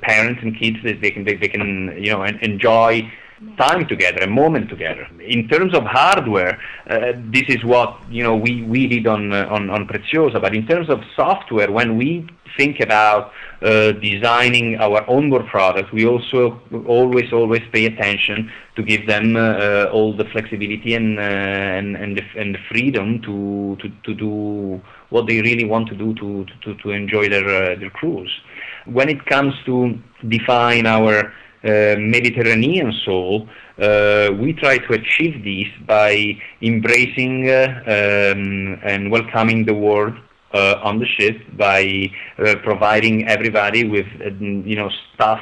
parents 0.00 0.40
and 0.42 0.58
kids 0.58 0.69
kids 0.72 1.00
they 1.00 1.10
can 1.10 1.24
they, 1.24 1.36
they 1.36 1.48
can 1.48 1.94
you 1.98 2.12
know 2.12 2.22
enjoy 2.24 3.10
time 3.56 3.86
together, 3.86 4.22
a 4.22 4.26
moment 4.26 4.68
together. 4.68 5.06
In 5.20 5.48
terms 5.48 5.74
of 5.74 5.84
hardware, 5.84 6.60
uh, 6.88 7.12
this 7.16 7.44
is 7.48 7.64
what 7.64 7.98
you 8.10 8.22
know 8.22 8.36
we, 8.36 8.62
we 8.62 8.86
did 8.86 9.06
on, 9.06 9.32
uh, 9.32 9.46
on 9.50 9.70
on. 9.70 9.86
But 9.86 10.54
in 10.54 10.66
terms 10.66 10.90
of 10.90 11.00
software, 11.16 11.70
when 11.70 11.96
we 11.96 12.28
think 12.56 12.80
about 12.80 13.32
uh, 13.62 13.92
designing 13.92 14.76
our 14.76 15.08
onboard 15.08 15.46
product, 15.46 15.92
we 15.92 16.06
also 16.06 16.60
always 16.86 17.32
always 17.32 17.62
pay 17.72 17.86
attention 17.86 18.50
to 18.76 18.82
give 18.82 19.06
them 19.06 19.36
uh, 19.36 19.40
uh, 19.40 19.90
all 19.92 20.14
the 20.14 20.24
flexibility 20.26 20.94
and 20.94 21.18
uh, 21.18 21.22
and 21.22 21.96
and 21.96 22.18
the, 22.18 22.24
and 22.36 22.54
the 22.54 22.58
freedom 22.70 23.22
to, 23.22 23.76
to 23.80 23.88
to 24.04 24.14
do 24.14 24.80
what 25.08 25.26
they 25.26 25.40
really 25.40 25.64
want 25.64 25.88
to 25.88 25.94
do 25.94 26.14
to 26.14 26.44
to, 26.62 26.74
to 26.82 26.90
enjoy 26.90 27.28
their 27.28 27.76
their 27.76 27.90
cruise. 27.90 28.40
When 28.86 29.08
it 29.08 29.24
comes 29.26 29.54
to 29.66 29.98
define 30.28 30.86
our 30.86 31.32
uh, 31.62 31.96
Mediterranean 31.98 32.92
soul, 33.04 33.48
uh, 33.78 34.30
we 34.38 34.52
try 34.54 34.78
to 34.78 34.92
achieve 34.94 35.44
this 35.44 35.68
by 35.86 36.38
embracing 36.62 37.48
uh, 37.48 37.82
um, 37.86 38.80
and 38.82 39.10
welcoming 39.10 39.64
the 39.64 39.74
world 39.74 40.14
uh, 40.52 40.80
on 40.82 40.98
the 40.98 41.06
ship, 41.06 41.36
by 41.56 42.10
uh, 42.38 42.56
providing 42.64 43.28
everybody 43.28 43.84
with 43.88 44.06
you 44.40 44.76
know 44.76 44.90
stuff 45.14 45.40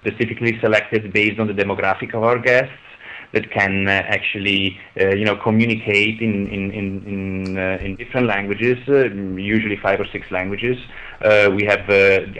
specifically 0.00 0.58
selected 0.60 1.12
based 1.12 1.38
on 1.40 1.46
the 1.46 1.52
demographic 1.52 2.14
of 2.14 2.22
our 2.22 2.38
guests 2.38 2.72
that 3.32 3.50
can 3.50 3.86
uh, 3.88 3.90
actually 3.90 4.78
uh, 5.00 5.08
you 5.08 5.24
know 5.24 5.36
communicate 5.36 6.20
in 6.20 6.46
in 6.48 6.70
in 6.70 6.86
in, 7.06 7.58
uh, 7.58 7.78
in 7.84 7.96
different 7.96 8.26
languages, 8.26 8.78
usually 8.86 9.76
five 9.76 10.00
or 10.00 10.06
six 10.12 10.30
languages. 10.30 10.78
We 11.22 11.64
have 11.64 11.88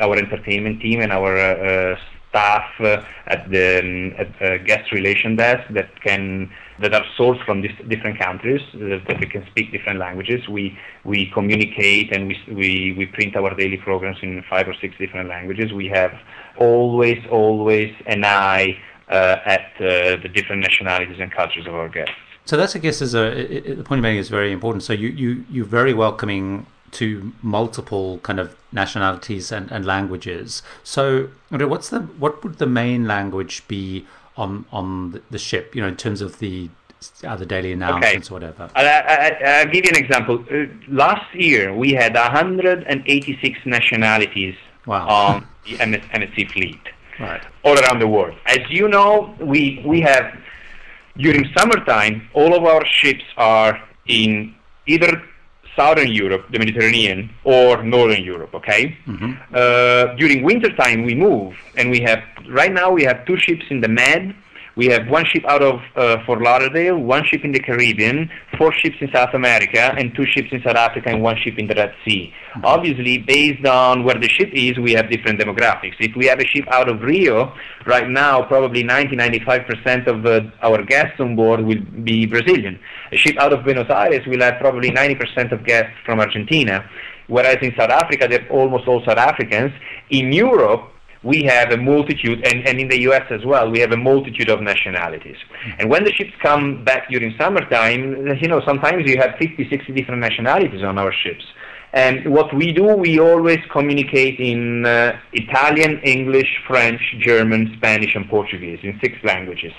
our 0.01 0.17
entertainment 0.17 0.81
team 0.81 1.01
and 1.01 1.13
our 1.13 1.97
staff 2.37 2.69
uh, 2.81 3.03
at 3.27 3.51
the 3.51 3.81
um, 3.81 4.15
at, 4.19 4.31
uh, 4.43 4.59
guest 4.65 4.93
relation 4.93 5.37
desk 5.37 5.65
that 5.71 5.89
can 6.03 6.51
that 6.81 6.93
are 6.93 7.05
sourced 7.19 7.43
from 7.47 7.63
different 7.89 8.19
countries 8.19 8.61
uh, 8.75 9.01
that 9.09 9.19
we 9.21 9.27
can 9.27 9.45
speak 9.47 9.73
different 9.73 9.99
languages. 9.99 10.47
We 10.49 10.79
we 11.05 11.31
communicate 11.33 12.15
and 12.15 12.29
we, 12.29 12.37
we 12.61 12.71
we 12.99 13.07
print 13.07 13.37
our 13.37 13.55
daily 13.55 13.79
programs 13.79 14.19
in 14.23 14.45
five 14.51 14.69
or 14.69 14.75
six 14.81 14.97
different 14.99 15.29
languages. 15.29 15.73
We 15.73 15.89
have 15.89 16.13
always 16.59 17.21
always 17.31 17.95
an 18.07 18.25
eye 18.25 18.79
uh, 19.09 19.55
at 19.57 19.67
uh, 19.81 20.17
the 20.23 20.31
different 20.37 20.63
nationalities 20.63 21.19
and 21.21 21.33
cultures 21.33 21.67
of 21.67 21.75
our 21.75 21.89
guests. 21.89 22.15
So 22.45 22.57
that's, 22.57 22.77
I 22.77 22.79
guess, 22.79 23.03
is 23.03 23.15
a 23.15 23.25
it, 23.57 23.77
the 23.77 23.83
point 23.83 23.99
of 24.01 24.03
making 24.03 24.21
is 24.21 24.29
very 24.29 24.53
important. 24.53 24.83
So 24.85 24.93
you 24.93 25.09
you 25.09 25.45
you're 25.51 25.73
very 25.81 25.95
welcoming 25.95 26.67
to 26.97 27.33
multiple 27.43 28.19
kind 28.19 28.41
of 28.41 28.57
nationalities 28.73 29.53
and, 29.53 29.71
and 29.71 29.85
languages. 29.85 30.63
So, 30.83 31.29
what's 31.51 31.91
the 31.91 32.01
what 32.01 32.43
would 32.43 32.57
the 32.59 32.67
main 32.67 33.07
language 33.07 33.67
be 33.69 34.07
on 34.37 34.65
on 34.73 35.23
the 35.31 35.39
ship? 35.39 35.75
You 35.75 35.83
know, 35.83 35.89
in 35.89 35.97
terms 35.97 36.21
of 36.21 36.39
the 36.39 36.71
other 37.25 37.45
daily 37.45 37.73
announcements 37.73 38.29
okay. 38.29 38.33
or 38.33 38.35
whatever. 38.37 38.71
I, 38.75 39.65
will 39.65 39.73
give 39.73 39.85
you 39.85 39.91
an 39.95 40.03
example. 40.05 40.45
Uh, 40.51 40.65
last 40.89 41.35
year 41.35 41.75
we 41.75 41.93
had 41.93 42.15
186 42.15 43.59
nationalities 43.67 44.55
wow. 44.87 45.07
on 45.07 45.47
the 45.65 45.73
MS, 45.87 46.01
MSC 46.15 46.51
fleet, 46.53 46.81
right. 47.21 47.43
all 47.65 47.79
around 47.79 47.99
the 47.99 48.09
world. 48.09 48.35
As 48.47 48.61
you 48.71 48.89
know, 48.89 49.35
we 49.41 49.83
we 49.85 50.01
have 50.01 50.27
during 51.19 51.45
summertime 51.57 52.29
all 52.35 52.55
of 52.55 52.65
our 52.65 52.85
ships 52.87 53.25
are 53.37 53.83
in 54.07 54.55
either 54.87 55.23
Southern 55.77 56.11
Europe, 56.11 56.47
the 56.51 56.59
Mediterranean, 56.59 57.31
or 57.45 57.83
Northern 57.83 58.23
Europe. 58.25 58.55
Okay. 58.55 58.97
Mm-hmm. 59.07 59.33
Uh, 59.53 60.15
during 60.17 60.43
wintertime, 60.43 61.05
we 61.05 61.15
move, 61.15 61.55
and 61.77 61.91
we 61.91 62.01
have 62.01 62.21
right 62.49 62.73
now 62.73 62.91
we 62.91 63.05
have 63.05 63.25
two 63.27 63.37
ships 63.37 63.65
in 63.71 63.81
the 63.81 63.89
Med 63.89 64.35
we 64.77 64.87
have 64.87 65.09
one 65.09 65.25
ship 65.25 65.43
out 65.49 65.63
of 65.63 65.81
uh, 65.97 66.19
Fort 66.27 66.43
Lauderdale, 66.43 66.99
one 66.99 67.25
ship 67.25 67.45
in 67.45 67.53
the 67.53 67.61
Caribbean, 67.61 68.31
four 68.59 68.73
ships 68.75 68.97
in 69.01 69.11
South 69.11 69.33
America, 69.33 69.95
and 69.97 70.15
two 70.15 70.27
ships 70.27 70.49
in 70.53 70.63
South 70.63 70.77
Africa, 70.77 71.09
and 71.09 71.23
one 71.23 71.37
ship 71.43 71.59
in 71.59 71.67
the 71.67 71.75
Red 71.75 71.95
Sea. 72.05 72.31
Mm-hmm. 72.51 72.65
Obviously, 72.65 73.19
based 73.19 73.67
on 73.67 74.05
where 74.05 74.19
the 74.19 74.29
ship 74.29 74.51
is, 74.53 74.79
we 74.79 74.93
have 74.93 75.11
different 75.11 75.41
demographics. 75.41 75.95
If 75.99 76.15
we 76.15 76.27
have 76.27 76.41
a 76.41 76.47
ship 76.47 76.67
out 76.71 76.91
of 76.91 77.01
Rio, 77.01 77.55
right 77.87 78.07
now, 78.07 78.43
probably 78.43 78.85
90-95% 78.85 80.07
of 80.09 80.27
uh, 80.27 80.51
our 80.63 80.83
guests 80.85 81.19
on 81.21 81.37
board 81.37 81.61
will 81.61 81.81
be 82.05 82.27
Brazilian. 82.27 82.79
A 83.13 83.17
ship 83.17 83.37
out 83.39 83.55
of 83.55 83.65
Buenos 83.65 83.89
Aires 83.89 84.27
will 84.27 84.43
have 84.43 84.61
probably 84.61 84.91
90% 84.91 85.53
of 85.53 85.65
guests 85.65 85.93
from 86.05 86.21
Argentina, 86.21 86.89
whereas 87.29 87.57
in 87.63 87.73
South 87.79 87.91
Africa, 87.91 88.29
they're 88.29 88.47
almost 88.51 88.87
all 88.87 89.03
South 89.07 89.17
Africans. 89.17 89.73
In 90.11 90.33
Europe, 90.33 90.93
we 91.23 91.43
have 91.45 91.73
a 91.73 91.77
multitude, 91.77 92.47
and, 92.47 92.67
and 92.67 92.79
in 92.79 92.89
the 92.89 93.01
US 93.11 93.25
as 93.31 93.45
well, 93.45 93.71
we 93.71 93.81
have 93.81 93.93
a 93.93 93.97
multitude 93.97 94.49
of 94.49 94.61
nationalities. 94.61 95.37
And 95.79 95.91
when 95.91 96.05
the 96.05 96.13
ships 96.13 96.33
come 96.43 96.85
back 96.85 97.09
during 97.09 97.35
summertime, 97.39 98.27
you 98.41 98.49
know, 98.49 98.63
sometimes 98.65 99.09
you 99.09 99.19
have 99.19 99.37
50, 99.39 99.69
60 99.69 99.93
different 99.93 100.21
nationalities 100.21 100.83
on 100.83 100.99
our 100.99 101.13
ships. 101.13 101.45
And 101.93 102.31
what 102.31 102.55
we 102.55 102.73
do, 102.73 102.85
we 102.85 103.19
always 103.19 103.59
communicate 103.73 104.39
in 104.39 104.85
uh, 104.85 105.19
Italian, 105.33 106.01
English, 106.01 106.61
French, 106.67 107.01
German, 107.21 107.73
Spanish, 107.79 108.15
and 108.15 108.29
Portuguese, 108.29 108.81
in 108.83 108.99
six 109.01 109.17
languages. 109.25 109.73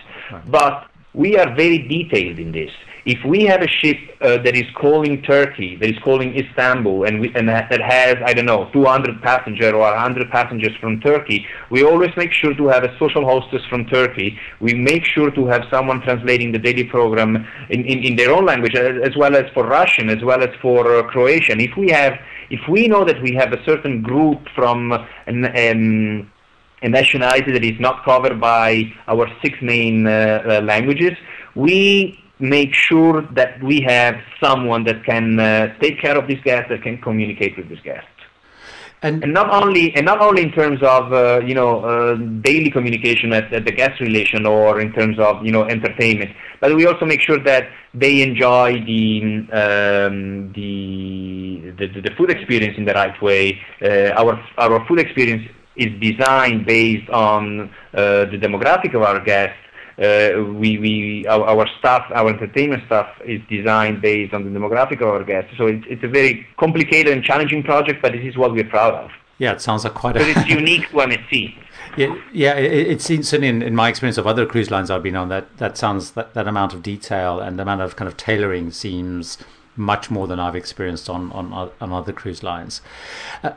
But 0.48 0.88
we 1.14 1.38
are 1.38 1.54
very 1.56 1.80
detailed 1.80 2.40
in 2.40 2.52
this 2.52 2.72
if 3.08 3.24
we 3.24 3.46
have 3.46 3.62
a 3.62 3.68
ship 3.70 3.98
uh, 4.20 4.38
that 4.44 4.54
is 4.54 4.66
calling 4.76 5.22
Turkey, 5.22 5.78
that 5.78 5.90
is 5.90 5.98
calling 6.04 6.38
Istanbul, 6.38 7.06
and, 7.06 7.22
we, 7.22 7.34
and 7.36 7.48
that 7.48 7.82
has, 7.82 8.18
I 8.26 8.34
don't 8.34 8.46
know, 8.46 8.70
200 8.74 9.22
passengers 9.22 9.72
or 9.72 9.80
100 9.80 10.30
passengers 10.30 10.76
from 10.82 11.00
Turkey, 11.00 11.48
we 11.72 11.86
always 11.86 12.12
make 12.18 12.34
sure 12.34 12.54
to 12.54 12.68
have 12.68 12.84
a 12.84 12.94
social 13.00 13.24
hostess 13.24 13.62
from 13.70 13.86
Turkey. 13.86 14.38
We 14.60 14.74
make 14.74 15.06
sure 15.06 15.32
to 15.32 15.48
have 15.48 15.64
someone 15.72 16.02
translating 16.02 16.52
the 16.52 16.60
daily 16.60 16.84
program 16.84 17.48
in, 17.70 17.86
in, 17.86 18.04
in 18.04 18.18
their 18.18 18.30
own 18.34 18.46
language, 18.46 18.76
as 18.76 19.16
well 19.16 19.38
as 19.38 19.46
for 19.54 19.66
Russian, 19.66 20.10
as 20.10 20.22
well 20.22 20.44
as 20.44 20.50
for 20.62 20.98
uh, 20.98 21.04
Croatian. 21.04 21.62
If 21.62 21.78
we 21.78 21.90
have, 21.92 22.20
if 22.50 22.60
we 22.68 22.90
know 22.90 23.06
that 23.06 23.22
we 23.22 23.34
have 23.36 23.54
a 23.54 23.64
certain 23.64 24.02
group 24.02 24.40
from 24.54 24.92
an, 25.28 25.46
um, 25.46 26.30
a 26.82 26.90
nationality 26.90 27.54
that 27.54 27.64
is 27.64 27.80
not 27.80 28.04
covered 28.04 28.42
by 28.42 28.94
our 29.08 29.30
six 29.42 29.58
main 29.62 30.06
uh, 30.06 30.44
uh 30.46 30.62
languages, 30.62 31.14
we 31.56 32.20
make 32.40 32.74
sure 32.74 33.22
that 33.34 33.62
we 33.64 33.82
have 33.82 34.16
someone 34.42 34.84
that 34.86 35.04
can 35.04 35.40
uh, 35.40 35.74
take 35.80 36.00
care 36.00 36.18
of 36.18 36.28
these 36.28 36.42
guests, 36.44 36.70
that 36.70 36.84
can 36.84 37.00
communicate 37.02 37.58
with 37.58 37.70
these 37.70 37.82
guests. 37.82 38.10
And, 39.04 39.24
and, 39.24 39.32
not 39.32 39.52
only 39.52 39.96
and 39.96 40.08
not 40.08 40.22
only 40.22 40.42
in 40.42 40.52
terms 40.52 40.82
of 40.82 41.14
uh, 41.14 41.40
you 41.46 41.54
know 41.54 41.86
uh, 41.86 42.16
daily 42.42 42.72
communication 42.72 43.32
at, 43.32 43.54
at, 43.54 43.64
the 43.64 43.72
guest 43.72 44.02
relation 44.02 44.48
or 44.48 44.82
in 44.82 44.92
terms 44.92 45.20
of 45.20 45.46
you 45.46 45.52
know 45.52 45.66
entertainment, 45.66 46.32
but 46.60 46.76
we 46.76 46.88
also 46.88 47.06
make 47.06 47.22
sure 47.22 47.38
that 47.44 47.70
they 47.94 48.24
enjoy 48.24 48.84
the 48.86 49.22
um, 49.54 50.52
the, 50.54 51.72
the, 51.78 52.02
the 52.02 52.12
food 52.18 52.32
experience 52.32 52.76
in 52.80 52.86
the 52.86 52.94
right 52.94 53.22
way. 53.22 53.60
Uh, 53.84 54.20
our 54.20 54.44
our 54.58 54.84
food 54.88 55.00
experience 55.00 55.48
is 55.76 55.90
designed 56.02 56.66
based 56.66 57.08
on 57.12 57.70
uh, 57.94 58.26
the 58.26 58.40
demographic 58.42 58.96
of 58.96 59.04
our 59.04 59.24
guests 59.24 59.58
Uh, 59.98 60.44
we, 60.54 60.78
we 60.78 61.26
our, 61.28 61.44
our, 61.44 61.68
staff, 61.80 62.06
our 62.14 62.30
entertainment 62.30 62.84
staff 62.86 63.10
is 63.26 63.42
designed 63.50 64.00
based 64.00 64.34
on 64.34 64.44
the 64.44 64.60
demographic 64.60 65.02
of 65.02 65.08
our 65.08 65.24
guests. 65.24 65.52
So 65.58 65.66
it's, 65.66 65.86
it's 65.90 66.04
a 66.04 66.08
very 66.08 66.46
complicated 66.58 67.14
and 67.14 67.24
challenging 67.24 67.64
project, 67.64 68.02
but 68.04 68.12
this 68.12 68.24
is 68.24 68.38
what 68.38 68.52
we're 68.52 68.64
proud 68.64 68.94
of. 68.94 69.10
Yeah, 69.40 69.54
it 69.54 69.62
sounds 69.62 69.84
like 69.84 69.94
quite 69.94 70.16
a. 70.16 70.20
But 70.20 70.30
it's 70.30 70.48
unique 70.62 70.90
to 70.90 70.98
MSC. 70.98 71.56
Yeah, 71.96 72.16
yeah. 72.32 72.56
It, 72.56 72.88
it 72.88 73.02
seems 73.02 73.28
certainly 73.28 73.50
in, 73.50 73.62
in 73.62 73.76
my 73.76 73.90
experience 73.90 74.18
of 74.18 74.28
other 74.28 74.46
cruise 74.46 74.70
lines 74.70 74.92
I've 74.92 75.04
been 75.04 75.16
on 75.16 75.30
that 75.30 75.58
that 75.58 75.78
sounds 75.78 76.12
that, 76.12 76.34
that 76.36 76.48
amount 76.48 76.74
of 76.74 76.84
detail 76.84 77.40
and 77.40 77.58
the 77.58 77.64
amount 77.64 77.82
of 77.82 77.96
kind 77.96 78.08
of 78.08 78.18
tailoring 78.18 78.72
seems 78.72 79.38
much 79.78 80.10
more 80.12 80.28
than 80.28 80.40
I've 80.40 80.56
experienced 80.56 81.10
on 81.10 81.32
on, 81.32 81.72
on 81.80 81.94
other 81.94 82.12
cruise 82.12 82.44
lines. 82.44 82.82
Uh, 83.44 83.52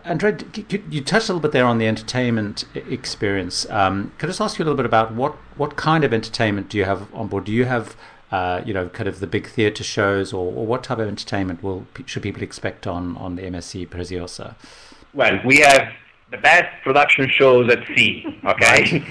you 0.90 1.00
touched 1.00 1.28
a 1.28 1.32
little 1.32 1.40
bit 1.40 1.52
there 1.52 1.66
on 1.66 1.78
the 1.78 1.86
entertainment 1.86 2.64
experience. 2.74 3.68
Um, 3.70 4.12
could 4.18 4.28
I 4.28 4.30
just 4.30 4.40
ask 4.40 4.58
you 4.58 4.64
a 4.64 4.66
little 4.66 4.76
bit 4.76 4.86
about 4.86 5.12
what 5.12 5.34
what 5.56 5.76
kind 5.76 6.04
of 6.04 6.12
entertainment 6.12 6.68
do 6.68 6.78
you 6.78 6.84
have 6.84 7.12
on 7.14 7.28
board? 7.28 7.44
Do 7.44 7.52
you 7.52 7.64
have 7.64 7.96
uh, 8.30 8.62
you 8.64 8.72
know, 8.72 8.88
kind 8.88 9.08
of 9.08 9.18
the 9.18 9.26
big 9.26 9.48
theatre 9.48 9.82
shows, 9.82 10.32
or, 10.32 10.52
or, 10.52 10.64
what 10.64 10.84
type 10.84 10.98
of 10.98 11.08
entertainment 11.08 11.64
will 11.64 11.84
should 12.06 12.22
people 12.22 12.44
expect 12.44 12.86
on 12.86 13.16
on 13.16 13.34
the 13.34 13.42
MSC 13.42 13.88
Preziosa? 13.88 14.54
Well, 15.12 15.40
we 15.44 15.58
have 15.58 15.92
the 16.30 16.38
best 16.38 16.82
production 16.84 17.28
shows 17.28 17.70
at 17.70 17.84
sea. 17.96 18.24
Okay, 18.44 19.02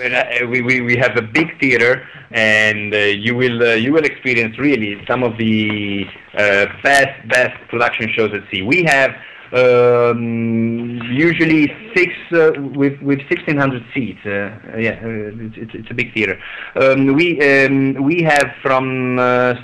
uh, 0.42 0.46
we, 0.46 0.62
we, 0.62 0.80
we 0.80 0.96
have 0.96 1.16
a 1.16 1.22
big 1.22 1.58
theater, 1.60 2.06
and 2.30 2.94
uh, 2.94 2.98
you 2.98 3.34
will 3.34 3.62
uh, 3.62 3.74
you 3.74 3.92
will 3.92 4.04
experience 4.04 4.58
really 4.58 5.04
some 5.06 5.22
of 5.22 5.36
the 5.38 6.06
uh, 6.34 6.66
best 6.82 7.28
best 7.28 7.56
production 7.68 8.08
shows 8.14 8.32
at 8.32 8.42
sea. 8.50 8.62
We 8.62 8.84
have 8.84 9.10
um, 9.52 11.00
usually 11.10 11.74
six 11.96 12.12
uh, 12.32 12.52
with 12.74 13.00
with 13.02 13.18
1600 13.26 13.84
seats. 13.92 14.20
Uh, 14.24 14.30
yeah, 14.78 15.00
it's, 15.02 15.56
it's, 15.56 15.74
it's 15.74 15.90
a 15.90 15.94
big 15.94 16.14
theater. 16.14 16.38
Um, 16.76 17.14
we 17.14 17.40
um, 17.40 17.94
we 18.04 18.22
have 18.22 18.52
from 18.62 19.18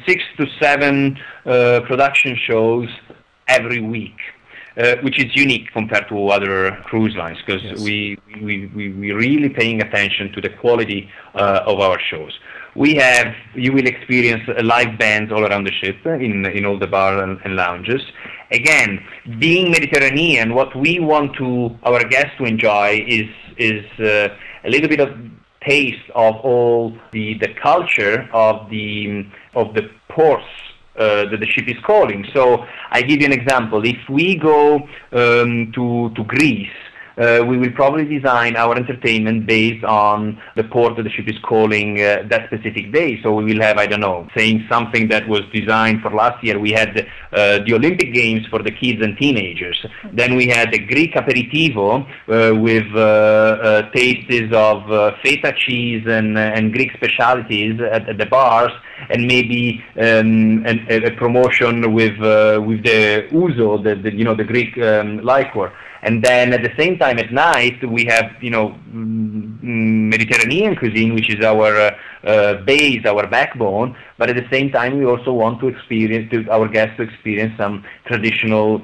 six 0.07 0.23
to 0.39 0.47
seven 0.61 1.17
production 1.45 2.37
shows 2.45 2.89
every 3.47 3.81
week. 3.81 4.19
Uh, 4.77 4.97
which 5.03 5.21
is 5.21 5.37
unique 5.37 5.71
compared 5.73 6.09
to 6.09 6.27
other 6.31 6.73
cruise 6.83 7.15
lines 7.15 7.39
because 7.47 7.63
yes. 7.63 7.79
we, 7.79 8.19
we, 8.43 8.67
we, 8.75 8.93
we 8.93 9.13
really 9.13 9.49
paying 9.49 9.81
attention 9.81 10.33
to 10.33 10.41
the 10.41 10.49
quality 10.49 11.09
uh, 11.37 11.61
of 11.65 11.79
our 11.79 11.97
shows. 12.11 12.37
We 12.75 12.97
have, 12.97 13.37
you 13.55 13.73
will 13.73 13.87
experience 13.87 14.43
live 14.65 14.99
bands 14.99 15.31
all 15.31 15.47
around 15.47 15.69
the 15.69 15.71
ship 15.71 16.05
in, 16.05 16.45
in 16.47 16.67
all 16.67 16.77
the 16.77 16.89
bars 16.89 17.23
and, 17.23 17.39
and 17.45 17.55
lounges. 17.55 18.03
Again, 18.51 18.99
being 19.39 19.71
Mediterranean, 19.71 20.55
what 20.55 20.75
we 20.75 20.99
want 20.99 21.37
to 21.37 21.79
our 21.85 22.03
guests 22.03 22.33
to 22.39 22.45
enjoy 22.45 23.05
is, 23.07 23.29
is 23.57 23.85
uh, 24.01 24.35
a 24.65 24.69
little 24.69 24.89
bit 24.89 24.99
of 24.99 25.11
taste 25.65 26.11
of 26.17 26.35
all 26.43 26.99
the, 27.13 27.39
the 27.39 27.55
culture 27.63 28.29
of 28.33 28.69
the, 28.71 29.25
of 29.55 29.73
the 29.75 29.89
ports 30.09 30.45
uh, 30.97 31.25
that 31.31 31.41
the 31.41 31.47
ship 31.47 31.69
is 31.69 31.77
calling. 31.85 32.27
So 32.33 32.65
I 32.91 33.03
give 33.03 33.21
you 33.21 33.27
an 33.27 33.33
example. 33.33 33.85
If 33.85 34.09
we 34.09 34.37
go 34.37 34.89
um, 35.13 35.73
to, 35.73 36.13
to 36.15 36.25
Greece, 36.25 36.69
uh, 37.17 37.45
we 37.47 37.57
will 37.57 37.71
probably 37.73 38.05
design 38.05 38.57
our 38.57 38.75
entertainment 38.77 39.47
based 39.47 39.85
on 39.85 40.41
the 40.57 40.65
port 40.65 40.97
that 40.97 41.05
the 41.05 41.11
ship 41.11 41.29
is 41.29 41.39
calling 41.41 42.01
uh, 42.01 42.25
that 42.29 42.47
specific 42.47 42.93
day. 42.93 43.21
So 43.23 43.35
we 43.35 43.45
will 43.45 43.63
have, 43.63 43.79
I 43.79 43.87
don't 43.87 44.01
know, 44.01 44.29
saying 44.37 44.67
something 44.69 45.09
that 45.09 45.29
was 45.29 45.43
designed 45.53 46.03
for 46.03 46.11
last 46.11 46.43
year. 46.43 46.59
We 46.59 46.73
had 46.73 47.07
uh, 47.33 47.59
the 47.65 47.75
Olympic 47.75 48.13
Games 48.13 48.47
for 48.47 48.63
the 48.63 48.71
kids 48.71 49.03
and 49.03 49.17
teenagers. 49.17 49.85
Then 50.13 50.35
we 50.35 50.49
had 50.49 50.73
the 50.73 50.79
Greek 50.79 51.15
aperitivo 51.15 52.05
uh, 52.05 52.55
with 52.55 52.87
uh, 52.95 52.99
uh, 52.99 53.91
tastes 53.91 54.53
of 54.53 55.17
feta 55.23 55.53
cheese 55.57 56.05
and, 56.07 56.39
and 56.39 56.73
Greek 56.73 56.93
specialties 56.95 57.81
at, 57.81 58.09
at, 58.09 58.19
the 58.19 58.27
bars, 58.27 58.73
and 59.11 59.27
maybe 59.27 59.85
um, 59.97 60.65
an, 60.67 60.87
a, 60.89 61.11
promotion 61.13 61.93
with 61.93 62.19
with 62.69 62.83
the 62.85 63.27
ouzo, 63.33 63.83
the, 63.83 63.95
the, 63.97 64.15
you 64.15 64.25
know 64.25 64.35
the 64.35 64.45
Greek 64.45 64.77
um, 64.79 65.19
liquor. 65.19 65.73
And 66.05 66.23
then 66.23 66.53
at 66.53 66.63
the 66.63 66.73
same 66.77 66.99
time 66.99 67.19
at 67.19 67.33
night 67.33 67.83
we 67.89 68.05
have 68.05 68.27
you 68.41 68.51
know 68.51 68.77
mm, 68.93 69.59
Mediterranean 70.15 70.77
cuisine, 70.77 71.15
which 71.15 71.31
is 71.35 71.43
our 71.45 71.71
uh, 71.77 71.99
uh, 72.25 72.55
base, 72.63 73.05
our 73.07 73.27
backbone. 73.27 73.97
But 74.19 74.29
at 74.31 74.37
the 74.37 74.49
same 74.51 74.71
time 74.71 74.99
we 74.99 75.07
also 75.07 75.33
want 75.33 75.61
to 75.61 75.69
experience 75.69 76.31
to 76.33 76.49
our 76.51 76.69
guests 76.69 76.97
to 76.99 77.03
experience 77.03 77.55
some 77.57 77.85
traditional 78.07 78.83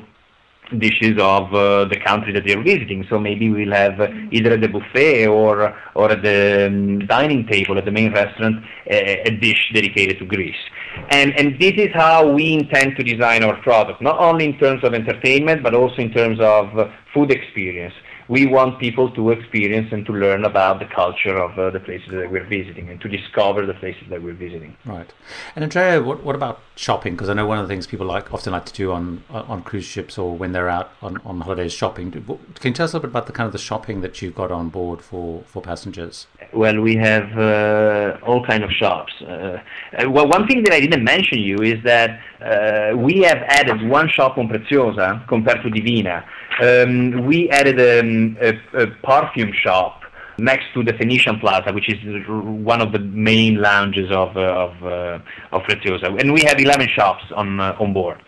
dishes 0.78 1.18
of 1.18 1.52
uh, 1.54 1.84
the 1.86 1.98
country 2.04 2.32
that 2.32 2.44
they're 2.46 2.62
visiting. 2.62 3.06
So 3.08 3.18
maybe 3.18 3.50
we'll 3.50 3.72
have 3.72 4.00
uh, 4.00 4.08
either 4.30 4.52
at 4.52 4.60
the 4.60 4.68
buffet 4.68 5.26
or 5.26 5.76
or 5.94 6.10
at 6.10 6.22
the 6.22 6.66
um, 6.66 7.00
dining 7.06 7.46
table 7.46 7.78
at 7.78 7.84
the 7.84 7.90
main 7.90 8.12
restaurant 8.12 8.64
a, 8.86 9.28
a 9.28 9.30
dish 9.30 9.70
dedicated 9.74 10.18
to 10.18 10.26
Greece. 10.26 10.62
And 11.10 11.32
and 11.38 11.58
this 11.60 11.74
is 11.76 11.90
how 11.94 12.30
we 12.30 12.54
intend 12.54 12.96
to 12.96 13.02
design 13.02 13.42
our 13.42 13.56
product, 13.62 14.00
not 14.02 14.18
only 14.18 14.44
in 14.44 14.58
terms 14.58 14.84
of 14.84 14.94
entertainment 14.94 15.62
but 15.62 15.74
also 15.74 15.96
in 15.96 16.12
terms 16.12 16.38
of 16.40 16.78
uh, 16.78 16.90
food 17.12 17.30
experience 17.30 17.94
we 18.30 18.46
want 18.46 18.78
people 18.78 19.10
to 19.10 19.30
experience 19.30 19.88
and 19.90 20.06
to 20.06 20.12
learn 20.12 20.44
about 20.44 20.78
the 20.78 20.86
culture 20.86 21.36
of 21.36 21.58
uh, 21.58 21.68
the 21.70 21.80
places 21.80 22.08
that 22.12 22.30
we're 22.30 22.46
visiting 22.46 22.88
and 22.88 23.00
to 23.00 23.08
discover 23.08 23.66
the 23.66 23.74
places 23.74 24.04
that 24.08 24.22
we're 24.22 24.40
visiting. 24.46 24.76
Right. 24.86 25.12
And 25.56 25.64
Andrea, 25.64 26.00
what, 26.00 26.22
what 26.22 26.36
about 26.36 26.60
shopping? 26.76 27.14
Because 27.14 27.28
I 27.28 27.34
know 27.34 27.44
one 27.44 27.58
of 27.58 27.66
the 27.66 27.72
things 27.72 27.88
people 27.88 28.06
like 28.06 28.32
often 28.32 28.52
like 28.52 28.66
to 28.66 28.72
do 28.72 28.92
on 28.92 29.24
on 29.30 29.62
cruise 29.64 29.84
ships 29.84 30.16
or 30.16 30.36
when 30.36 30.52
they're 30.52 30.68
out 30.68 30.92
on, 31.02 31.20
on 31.24 31.40
holidays 31.40 31.72
shopping. 31.72 32.12
Can 32.12 32.38
you 32.62 32.72
tell 32.72 32.84
us 32.84 32.92
a 32.92 32.96
little 32.96 33.08
bit 33.08 33.10
about 33.10 33.26
the 33.26 33.32
kind 33.32 33.46
of 33.48 33.52
the 33.52 33.58
shopping 33.58 34.00
that 34.02 34.22
you've 34.22 34.36
got 34.36 34.52
on 34.52 34.68
board 34.68 35.02
for, 35.02 35.42
for 35.46 35.60
passengers? 35.60 36.28
Well, 36.52 36.80
we 36.80 36.94
have 36.96 37.36
uh, 37.36 38.18
all 38.22 38.46
kind 38.46 38.62
of 38.62 38.70
shops. 38.70 39.12
Uh, 39.20 39.58
uh 39.98 40.10
well, 40.10 40.28
one 40.28 40.46
thing 40.46 40.62
that 40.64 40.72
I 40.72 40.80
didn't 40.80 41.04
mention 41.04 41.38
you 41.40 41.56
is 41.62 41.82
that 41.84 42.20
uh, 42.40 42.96
we 42.96 43.22
have 43.22 43.38
added 43.58 43.88
one 43.88 44.08
shop 44.08 44.38
on 44.38 44.48
Preziosa 44.48 45.26
compared 45.26 45.62
to 45.62 45.70
Divina. 45.70 46.24
Um, 46.60 47.26
we 47.26 47.48
added 47.50 47.78
um, 47.80 48.19
a, 48.40 48.52
a, 48.82 48.86
perfume 49.02 49.52
shop 49.52 50.00
next 50.40 50.66
to 50.74 50.82
the 50.82 50.92
Phoenician 50.94 51.38
Plaza, 51.38 51.72
which 51.72 51.88
is 51.88 51.98
one 52.28 52.80
of 52.80 52.92
the 52.92 52.98
main 52.98 53.60
lounges 53.60 54.10
of 54.10 54.36
uh, 54.36 54.66
of, 54.66 54.72
uh, 54.82 55.54
of 55.54 55.62
Preziosa, 55.62 56.08
and 56.20 56.32
we 56.32 56.42
have 56.42 56.58
11 56.58 56.88
shops 56.88 57.24
on 57.34 57.60
uh, 57.60 57.76
on 57.78 57.92
board. 57.92 58.18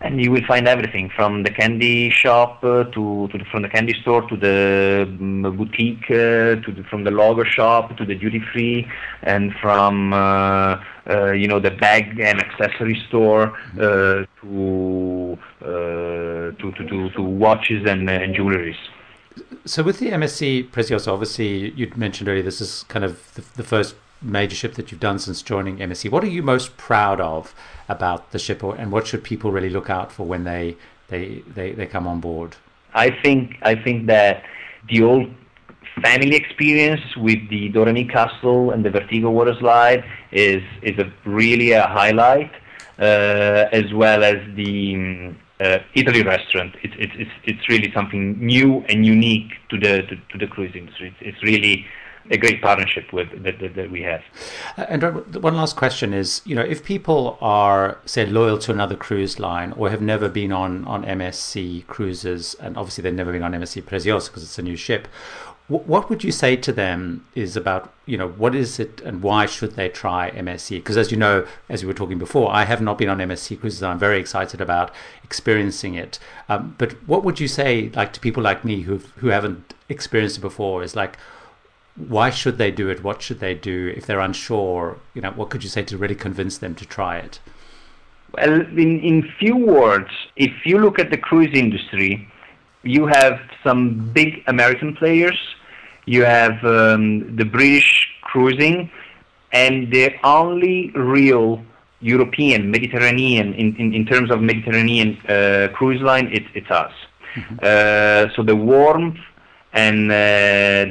And 0.00 0.22
you 0.22 0.30
will 0.32 0.44
find 0.46 0.68
everything 0.68 1.10
from 1.16 1.44
the 1.44 1.50
candy 1.50 2.10
shop 2.10 2.62
uh, 2.62 2.84
to, 2.84 3.28
to 3.32 3.38
the, 3.38 3.44
from 3.50 3.62
the 3.62 3.70
candy 3.70 3.94
store 4.02 4.28
to 4.28 4.36
the 4.36 5.06
um, 5.08 5.56
boutique 5.56 6.04
uh, 6.10 6.60
to 6.64 6.72
the, 6.76 6.84
from 6.90 7.04
the 7.04 7.10
logger 7.10 7.46
shop 7.46 7.96
to 7.96 8.04
the 8.04 8.14
duty 8.14 8.42
free 8.52 8.86
and 9.22 9.54
from 9.62 10.12
uh, 10.12 10.76
you 11.32 11.48
know 11.48 11.58
the 11.58 11.70
bag 11.70 12.20
and 12.20 12.38
accessory 12.38 13.02
store 13.08 13.56
to, 13.76 14.26
to, 15.62 16.52
to, 16.58 16.72
to 16.72 17.10
to 17.10 17.22
watches 17.22 17.82
and, 17.88 18.10
and 18.10 18.34
jewelries. 18.34 18.80
So 19.64 19.82
with 19.82 19.98
the 19.98 20.10
MSC 20.10 20.70
Preziosa, 20.70 21.08
obviously 21.08 21.70
you'd 21.70 21.96
mentioned 21.96 22.28
earlier 22.28 22.42
this 22.42 22.60
is 22.60 22.84
kind 22.88 23.04
of 23.04 23.34
the, 23.34 23.42
the 23.56 23.62
first 23.62 23.96
major 24.20 24.56
ship 24.56 24.74
that 24.74 24.90
you've 24.90 25.00
done 25.00 25.18
since 25.18 25.42
joining 25.42 25.78
MSC. 25.78 26.10
What 26.10 26.24
are 26.24 26.28
you 26.28 26.42
most 26.42 26.76
proud 26.76 27.20
of 27.20 27.54
about 27.88 28.32
the 28.32 28.38
ship, 28.38 28.62
and 28.62 28.90
what 28.90 29.06
should 29.06 29.22
people 29.22 29.52
really 29.52 29.70
look 29.70 29.90
out 29.90 30.12
for 30.12 30.26
when 30.26 30.44
they 30.44 30.76
they, 31.08 31.42
they, 31.46 31.72
they 31.72 31.86
come 31.86 32.06
on 32.06 32.20
board? 32.20 32.56
I 32.94 33.10
think 33.22 33.56
I 33.62 33.74
think 33.74 34.06
that 34.06 34.44
the 34.88 35.02
old 35.02 35.28
family 36.02 36.34
experience 36.34 37.02
with 37.16 37.48
the 37.50 37.70
Doremi 37.72 38.10
Castle 38.10 38.70
and 38.70 38.84
the 38.84 38.90
Vertigo 38.90 39.30
water 39.30 39.54
slide 39.58 40.04
is 40.32 40.62
is 40.82 40.98
a 40.98 41.12
really 41.24 41.72
a 41.72 41.86
highlight, 41.86 42.52
uh, 42.98 43.68
as 43.72 43.92
well 43.92 44.24
as 44.24 44.36
the 44.54 45.34
uh, 45.60 45.78
Eataly 45.94 46.24
restaurant. 46.24 46.74
It's, 46.82 46.94
it's 46.98 47.12
it's 47.16 47.30
it's 47.44 47.68
really 47.68 47.92
something 47.92 48.38
new 48.44 48.84
and 48.88 49.06
unique 49.06 49.52
to 49.70 49.78
the 49.78 50.02
to, 50.02 50.16
to 50.30 50.38
the 50.38 50.46
cruise 50.46 50.74
industry. 50.74 51.08
It's, 51.08 51.36
it's 51.36 51.42
really 51.42 51.86
a 52.30 52.38
great 52.38 52.62
partnership 52.62 53.12
with 53.12 53.28
that, 53.42 53.58
that, 53.58 53.74
that 53.74 53.90
we 53.90 54.02
have. 54.02 54.22
Uh, 54.78 54.86
and 54.88 55.02
one 55.42 55.56
last 55.56 55.76
question 55.76 56.14
is, 56.14 56.40
you 56.44 56.54
know, 56.54 56.62
if 56.62 56.84
people 56.84 57.36
are 57.40 57.98
say 58.06 58.24
loyal 58.24 58.58
to 58.58 58.72
another 58.72 58.96
cruise 58.96 59.38
line 59.38 59.72
or 59.72 59.90
have 59.90 60.00
never 60.00 60.28
been 60.28 60.52
on 60.52 60.84
on 60.86 61.04
MSC 61.04 61.86
cruises, 61.86 62.54
and 62.54 62.76
obviously 62.76 63.02
they've 63.02 63.14
never 63.14 63.32
been 63.32 63.42
on 63.42 63.52
MSC 63.52 63.82
Preziosa 63.82 64.28
because 64.28 64.42
it's 64.42 64.58
a 64.58 64.62
new 64.62 64.76
ship. 64.76 65.08
What 65.66 66.10
would 66.10 66.22
you 66.22 66.30
say 66.30 66.56
to 66.56 66.72
them 66.72 67.24
is 67.34 67.56
about, 67.56 67.90
you 68.04 68.18
know, 68.18 68.28
what 68.28 68.54
is 68.54 68.78
it 68.78 69.00
and 69.00 69.22
why 69.22 69.46
should 69.46 69.76
they 69.76 69.88
try 69.88 70.30
MSC? 70.30 70.76
Because 70.76 70.98
as 70.98 71.10
you 71.10 71.16
know, 71.16 71.46
as 71.70 71.82
we 71.82 71.86
were 71.86 71.94
talking 71.94 72.18
before, 72.18 72.52
I 72.52 72.64
have 72.64 72.82
not 72.82 72.98
been 72.98 73.08
on 73.08 73.16
MSC 73.16 73.58
cruises. 73.58 73.82
I'm 73.82 73.98
very 73.98 74.18
excited 74.18 74.60
about 74.60 74.92
experiencing 75.22 75.94
it. 75.94 76.18
Um, 76.50 76.74
but 76.76 76.92
what 77.08 77.24
would 77.24 77.40
you 77.40 77.48
say, 77.48 77.90
like 77.94 78.12
to 78.12 78.20
people 78.20 78.42
like 78.42 78.62
me 78.62 78.82
who 78.82 78.98
who 79.16 79.28
haven't 79.28 79.72
experienced 79.88 80.36
it 80.36 80.42
before, 80.42 80.82
is 80.82 80.94
like, 80.94 81.16
why 81.96 82.28
should 82.28 82.58
they 82.58 82.70
do 82.70 82.90
it? 82.90 83.02
What 83.02 83.22
should 83.22 83.40
they 83.40 83.54
do 83.54 83.90
if 83.96 84.04
they're 84.04 84.20
unsure? 84.20 84.98
You 85.14 85.22
know, 85.22 85.30
what 85.30 85.48
could 85.48 85.62
you 85.62 85.70
say 85.70 85.82
to 85.84 85.96
really 85.96 86.14
convince 86.14 86.58
them 86.58 86.74
to 86.74 86.84
try 86.84 87.16
it? 87.16 87.40
Well, 88.32 88.60
in, 88.60 89.00
in 89.00 89.32
few 89.38 89.56
words, 89.56 90.10
if 90.36 90.66
you 90.66 90.78
look 90.78 90.98
at 90.98 91.10
the 91.10 91.16
cruise 91.16 91.54
industry, 91.54 92.28
you 92.82 93.06
have 93.06 93.40
some 93.64 94.10
big 94.12 94.30
American 94.46 94.94
players, 94.94 95.38
you 96.06 96.22
have 96.24 96.56
um, 96.64 97.34
the 97.40 97.44
British 97.44 98.08
cruising, 98.22 98.90
and 99.52 99.74
the 99.92 100.14
only 100.22 100.90
real 100.94 101.64
European, 102.00 102.70
Mediterranean, 102.70 103.54
in, 103.54 103.74
in, 103.76 103.94
in 103.94 104.04
terms 104.04 104.30
of 104.30 104.42
Mediterranean 104.42 105.16
uh, 105.26 105.68
cruise 105.74 106.02
line, 106.02 106.28
it's, 106.32 106.50
it's 106.54 106.70
us. 106.70 106.92
Mm-hmm. 107.34 107.56
Uh, 107.62 108.34
so 108.34 108.42
the 108.42 108.54
warmth 108.54 109.18
and 109.72 110.10
uh, 110.10 110.14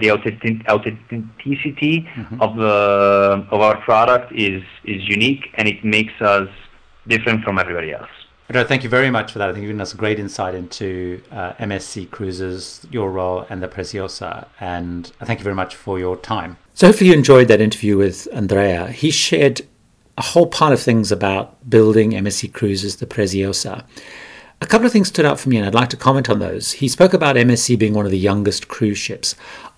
the 0.01 0.09
authentic- 0.11 0.67
authenticity 0.67 1.95
mm-hmm. 2.01 2.41
of 2.41 2.57
the 2.57 3.47
of 3.51 3.61
our 3.61 3.77
product 3.77 4.33
is 4.33 4.61
is 4.83 5.01
unique, 5.07 5.43
and 5.55 5.67
it 5.67 5.85
makes 5.85 6.15
us 6.21 6.49
different 7.07 7.43
from 7.45 7.59
everybody 7.59 7.93
else. 7.93 8.09
No, 8.49 8.63
thank 8.63 8.83
you 8.83 8.89
very 8.89 9.09
much 9.09 9.31
for 9.31 9.39
that. 9.39 9.49
I 9.49 9.53
think 9.53 9.63
you've 9.63 9.69
given 9.69 9.81
us 9.81 9.93
a 9.93 9.97
great 9.97 10.19
insight 10.19 10.53
into 10.53 11.21
uh, 11.31 11.53
MSC 11.53 12.11
Cruises, 12.11 12.85
your 12.91 13.09
role, 13.09 13.45
and 13.49 13.63
the 13.63 13.67
Preziosa. 13.67 14.47
And 14.59 15.11
I 15.21 15.25
thank 15.25 15.39
you 15.39 15.43
very 15.43 15.55
much 15.55 15.75
for 15.75 15.97
your 15.97 16.17
time. 16.17 16.57
So, 16.73 16.87
hopefully, 16.87 17.09
you 17.09 17.15
enjoyed 17.15 17.47
that 17.47 17.61
interview 17.61 17.97
with 17.97 18.27
Andrea. 18.33 18.87
He 18.87 19.11
shared 19.11 19.61
a 20.17 20.21
whole 20.21 20.47
pile 20.47 20.73
of 20.73 20.81
things 20.81 21.11
about 21.11 21.67
building 21.69 22.11
MSC 22.11 22.53
Cruises, 22.53 22.97
the 22.97 23.05
Preziosa. 23.05 23.85
A 24.61 24.65
couple 24.65 24.85
of 24.85 24.91
things 24.91 25.07
stood 25.07 25.25
out 25.25 25.39
for 25.39 25.49
me, 25.49 25.57
and 25.57 25.65
I'd 25.65 25.73
like 25.73 25.89
to 25.89 25.97
comment 25.97 26.29
on 26.29 26.39
those. 26.39 26.73
He 26.73 26.87
spoke 26.87 27.13
about 27.13 27.35
MSC 27.35 27.77
being 27.79 27.93
one 27.93 28.05
of 28.05 28.11
the 28.11 28.19
youngest 28.19 28.67
cruise 28.67 28.97
ships. 28.97 29.35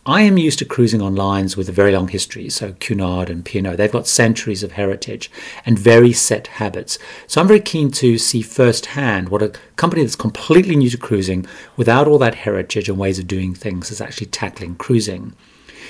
I 0.08 0.22
am 0.22 0.38
used 0.38 0.60
to 0.60 0.66
cruising 0.66 1.02
on 1.02 1.16
lines 1.16 1.58
with 1.58 1.68
a 1.68 1.72
very 1.72 1.92
long 1.92 2.10
history, 2.10 2.48
so 2.50 2.74
Cunard 2.74 3.28
and 3.28 3.44
P&O. 3.44 3.76
They've 3.76 3.92
got 3.92 4.06
centuries 4.06 4.62
of 4.62 4.74
heritage 4.74 5.32
and 5.66 5.80
very 5.80 6.14
set 6.14 6.46
habits. 6.46 7.00
So 7.26 7.42
I'm 7.42 7.48
very 7.48 7.60
keen 7.60 7.90
to 7.94 8.20
see 8.20 8.44
firsthand 8.44 9.30
what 9.30 9.42
a 9.42 9.54
company 9.78 10.04
that's 10.04 10.16
completely 10.16 10.76
new 10.76 10.92
to 10.92 10.98
cruising, 10.98 11.48
without 11.76 12.08
all 12.08 12.20
that 12.20 12.36
heritage 12.36 12.88
and 12.88 13.00
ways 13.00 13.18
of 13.18 13.26
doing 13.26 13.56
things, 13.56 13.90
is 13.90 14.00
actually 14.00 14.28
tackling 14.28 14.76
cruising. 14.76 15.34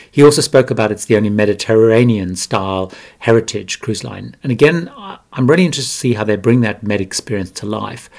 He 0.09 0.23
also 0.23 0.39
spoke 0.39 0.71
about 0.71 0.93
it's 0.93 1.03
the 1.03 1.17
only 1.17 1.29
Mediterranean 1.29 2.37
style 2.37 2.93
heritage 3.19 3.81
cruise 3.81 4.05
line. 4.05 4.37
And 4.43 4.51
again, 4.51 4.89
I'm 4.95 5.45
really 5.47 5.65
interested 5.65 5.91
to 5.91 5.97
see 5.97 6.13
how 6.13 6.23
they 6.23 6.37
bring 6.37 6.61
that 6.61 6.83
Med 6.83 7.01
experience 7.01 7.51
to 7.51 7.65
life 7.65 8.09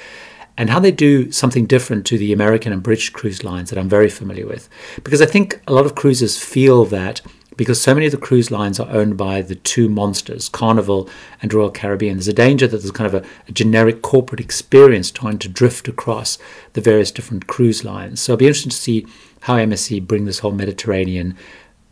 and 0.57 0.71
how 0.71 0.81
they 0.81 0.91
do 0.91 1.31
something 1.31 1.67
different 1.67 2.07
to 2.07 2.19
the 2.19 2.33
American 2.33 2.73
and 2.73 2.83
British 2.83 3.11
cruise 3.11 3.45
lines 3.45 3.71
that 3.71 3.79
I'm 3.79 3.89
very 3.89 4.09
familiar 4.09 4.47
with. 4.47 4.69
Because 5.03 5.21
I 5.21 5.27
think 5.27 5.61
a 5.67 5.73
lot 5.73 5.87
of 5.87 5.95
cruisers 5.95 6.39
feel 6.39 6.85
that 6.87 7.21
because 7.57 7.81
so 7.81 7.95
many 7.95 8.07
of 8.07 8.13
the 8.13 8.19
cruise 8.19 8.51
lines 8.51 8.79
are 8.79 8.91
owned 8.91 9.17
by 9.17 9.41
the 9.41 9.55
two 9.55 9.89
monsters, 9.89 10.49
Carnival 10.49 11.09
and 11.41 11.53
Royal 11.53 11.71
Caribbean, 11.71 12.17
there's 12.17 12.29
a 12.29 12.33
danger 12.33 12.67
that 12.67 12.79
there's 12.79 12.91
kind 12.91 13.07
of 13.07 13.15
a, 13.15 13.27
a, 13.49 13.53
generic 13.53 14.03
corporate 14.03 14.41
experience 14.41 15.11
trying 15.11 15.39
to 15.39 15.49
drift 15.49 15.89
across 15.89 16.39
the 16.75 16.81
various 16.81 17.11
different 17.11 17.47
cruise 17.47 17.85
lines. 17.85 18.21
So 18.21 18.33
I'll 18.33 18.37
be 18.37 18.47
interested 18.47 18.73
to 18.73 18.77
see 18.77 19.07
how 19.41 19.57
MSC 19.57 20.07
bring 20.07 20.27
this 20.27 20.41
whole 20.41 20.53
Mediterranean 20.53 21.37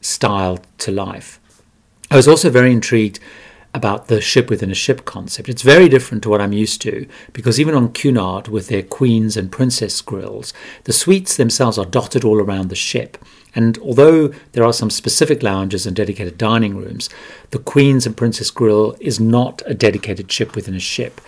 style 0.01 0.59
to 0.79 0.91
life. 0.91 1.41
I 2.11 2.17
was 2.17 2.29
also 2.29 2.51
very 2.51 2.71
intrigued 2.71 3.19
about 3.75 4.07
the 4.07 4.21
ship 4.21 4.49
within 4.49 4.71
a 4.71 4.75
ship 4.75 5.05
concept. 5.05 5.49
It's 5.49 5.63
very 5.63 5.89
different 5.89 6.23
to 6.23 6.31
what 6.31 6.41
I'm 6.41 6.53
used 6.53 6.81
to 6.83 7.07
because 7.33 7.59
even 7.59 7.75
on 7.75 7.93
Cunard, 7.93 8.47
with 8.47 8.69
their 8.69 8.83
queens 8.83 9.37
and 9.37 9.51
princess 9.51 10.01
grills, 10.01 10.55
the 10.85 10.93
suites 10.93 11.37
themselves 11.37 11.77
are 11.77 11.85
dotted 11.85 12.25
all 12.25 12.41
around 12.41 12.69
the 12.69 12.77
ship. 12.77 13.19
And 13.55 13.77
although 13.79 14.29
there 14.53 14.65
are 14.65 14.73
some 14.73 14.91
specific 14.91 15.43
lounges 15.43 15.87
and 15.87 15.95
dedicated 15.95 16.39
dining 16.39 16.77
rooms, 16.77 17.11
the 17.51 17.59
Queen's 17.59 18.07
and 18.07 18.17
Princess 18.17 18.51
Grill 18.51 18.97
is 19.01 19.21
not 19.21 19.63
a 19.67 19.75
dedicated 19.75 20.31
ship 20.31 20.55
within 20.55 20.75
a 20.75 20.81
ship. 20.81 21.21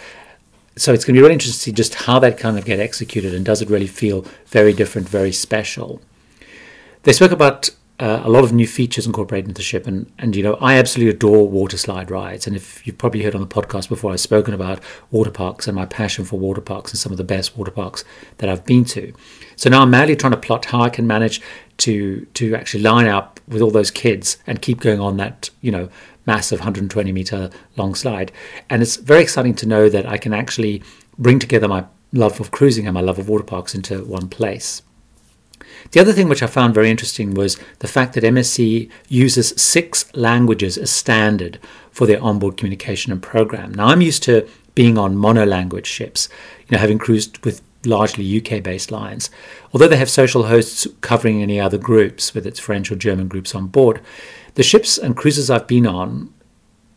So 0.77 0.93
it's 0.93 1.05
going 1.05 1.15
to 1.15 1.19
be 1.19 1.23
really 1.23 1.35
interesting 1.35 1.59
to 1.59 1.65
see 1.65 1.73
just 1.73 1.95
how 1.95 2.19
that 2.21 2.39
kind 2.39 2.59
of 2.59 2.65
get 2.65 2.81
executed 2.81 3.35
and 3.35 3.45
does 3.45 3.63
it 3.63 3.71
really 3.71 3.87
feel 3.87 4.25
very 4.47 4.73
different, 4.73 5.09
very 5.09 5.33
special. 5.33 6.01
They 7.05 7.13
spoke 7.13 7.31
about 7.31 7.71
uh, 7.99 8.21
a 8.25 8.29
lot 8.29 8.45
of 8.45 8.53
new 8.53 8.67
features 8.67 9.07
incorporated 9.07 9.49
into 9.49 9.59
the 9.59 9.63
ship. 9.63 9.87
And, 9.87 10.11
and, 10.19 10.37
you 10.37 10.43
know, 10.43 10.55
I 10.61 10.75
absolutely 10.75 11.15
adore 11.15 11.49
water 11.49 11.79
slide 11.79 12.11
rides. 12.11 12.47
And 12.47 12.55
if 12.55 12.87
you've 12.87 12.99
probably 12.99 13.23
heard 13.23 13.35
on 13.35 13.41
the 13.41 13.47
podcast 13.47 13.89
before, 13.89 14.13
I've 14.13 14.21
spoken 14.21 14.53
about 14.53 14.83
water 15.11 15.31
parks 15.31 15.67
and 15.67 15.75
my 15.75 15.87
passion 15.87 16.25
for 16.25 16.39
water 16.39 16.61
parks 16.61 16.93
and 16.93 16.99
some 16.99 17.11
of 17.11 17.19
the 17.19 17.25
best 17.25 17.57
water 17.57 17.71
parks 17.71 18.05
that 18.39 18.51
I've 18.51 18.67
been 18.67 18.85
to. 18.87 19.15
So 19.57 19.71
now 19.71 19.83
I'm 19.83 19.91
madly 19.91 20.15
trying 20.15 20.33
to 20.33 20.37
plot 20.37 20.67
how 20.67 20.83
I 20.83 20.91
can 20.91 21.07
manage 21.07 21.41
to 21.79 22.27
to 22.35 22.55
actually 22.55 22.83
line 22.83 23.07
up 23.07 23.41
with 23.49 23.63
all 23.63 23.71
those 23.71 23.91
kids 23.91 24.39
and 24.47 24.61
keep 24.61 24.81
going 24.81 25.01
on 25.01 25.17
that, 25.17 25.49
you 25.63 25.71
know, 25.71 25.89
massive 26.27 26.61
120 26.61 27.13
meter 27.13 27.51
long 27.77 27.95
slide. 27.95 28.31
And 28.69 28.83
it's 28.83 28.97
very 28.97 29.23
exciting 29.23 29.55
to 29.57 29.67
know 29.67 29.89
that 29.89 30.07
I 30.07 30.19
can 30.19 30.35
actually 30.35 30.83
bring 31.19 31.39
together 31.39 31.69
my 31.69 31.87
love 32.13 32.41
of 32.41 32.51
cruising 32.51 32.87
and 32.87 32.95
my 32.95 33.01
love 33.01 33.19
of 33.19 33.29
water 33.29 33.45
parks 33.45 33.75
into 33.75 34.05
one 34.05 34.29
place. 34.29 34.83
The 35.93 36.01
other 36.01 36.13
thing 36.13 36.29
which 36.29 36.43
I 36.43 36.47
found 36.47 36.75
very 36.75 36.91
interesting 36.91 37.35
was 37.35 37.59
the 37.79 37.89
fact 37.89 38.15
that 38.15 38.25
MSC 38.25 38.91
uses 39.09 39.55
six 39.57 40.13
languages 40.15 40.77
as 40.77 40.91
standard 40.91 41.59
for 41.91 42.07
their 42.07 42.23
onboard 42.23 42.57
communication 42.57 43.13
and 43.13 43.23
program. 43.23 43.73
Now, 43.73 43.87
I'm 43.87 44.01
used 44.01 44.23
to 44.25 44.49
being 44.75 44.99
on 44.99 45.17
mono-language 45.17 45.87
ships, 45.87 46.29
you 46.61 46.75
know, 46.75 46.79
having 46.79 46.99
cruised 46.99 47.45
with 47.45 47.63
largely 47.85 48.37
UK 48.37 48.63
based 48.63 48.91
lines. 48.91 49.31
Although 49.73 49.89
they 49.89 49.97
have 49.97 50.11
social 50.11 50.45
hosts 50.45 50.87
covering 51.01 51.41
any 51.41 51.61
other 51.61 51.79
groups, 51.79 52.35
whether 52.35 52.49
it's 52.49 52.61
French 52.61 52.91
or 52.91 52.97
German 52.97 53.29
groups 53.29 53.55
on 53.55 53.69
board, 53.69 54.01
the 54.55 54.63
ships 54.63 54.99
and 54.99 55.17
cruises 55.17 55.51
I've 55.51 55.67
been 55.67 55.87
on 55.87 56.33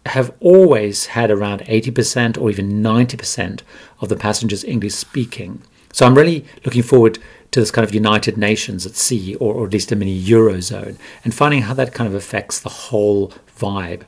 have 0.06 0.34
always 0.40 1.08
had 1.08 1.30
around 1.30 1.62
80% 1.62 2.42
or 2.42 2.50
even 2.50 2.82
90% 2.82 3.62
of 4.02 4.10
the 4.10 4.16
passengers 4.16 4.64
English 4.64 4.96
speaking. 4.96 5.62
So 5.92 6.06
I'm 6.06 6.16
really 6.16 6.46
looking 6.66 6.84
forward 6.84 7.20
to 7.52 7.60
this 7.60 7.72
kind 7.72 7.88
of 7.88 7.94
United 7.94 8.38
Nations 8.38 8.86
at 8.86 8.96
sea, 8.96 9.36
or, 9.36 9.54
or 9.54 9.66
at 9.66 9.74
least 9.74 9.92
a 9.92 9.96
mini 9.96 10.22
Eurozone, 10.22 10.98
and 11.24 11.34
finding 11.34 11.64
how 11.64 11.74
that 11.74 11.94
kind 11.94 12.08
of 12.08 12.14
affects 12.14 12.60
the 12.60 12.70
whole 12.70 13.34
vibe. 13.58 14.04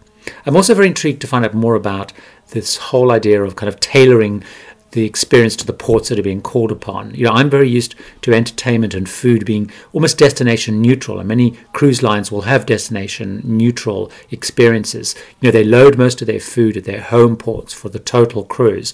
I'm 0.46 0.56
also 0.56 0.76
very 0.76 0.88
intrigued 0.88 1.22
to 1.22 1.28
find 1.28 1.44
out 1.44 1.54
more 1.54 1.76
about 1.76 2.14
this 2.50 2.78
whole 2.78 3.12
idea 3.12 3.42
of 3.44 3.56
kind 3.56 3.70
of 3.70 3.80
tailoring 3.80 4.44
the 4.92 5.06
experience 5.06 5.56
to 5.56 5.66
the 5.66 5.74
ports 5.74 6.10
that 6.10 6.20
are 6.20 6.24
being 6.24 6.42
called 6.42 6.72
upon. 6.72 7.16
You 7.16 7.26
know, 7.26 7.32
I'm 7.32 7.50
very 7.50 7.70
used 7.70 7.96
to 8.24 8.34
entertainment 8.34 8.94
and 8.94 9.10
food 9.10 9.46
being 9.46 9.72
almost 9.94 10.18
destination 10.18 10.82
neutral, 10.82 11.20
and 11.20 11.28
many 11.28 11.52
cruise 11.74 12.04
lines 12.04 12.32
will 12.32 12.42
have 12.42 12.66
destination 12.66 13.42
neutral 13.44 14.12
experiences. 14.32 15.16
You 15.40 15.48
know, 15.48 15.52
they 15.52 15.64
load 15.64 15.98
most 15.98 16.22
of 16.22 16.28
their 16.28 16.42
food 16.42 16.76
at 16.76 16.84
their 16.84 17.02
home 17.02 17.38
ports 17.38 17.74
for 17.74 17.90
the 17.90 18.00
total 18.00 18.44
cruise 18.44 18.94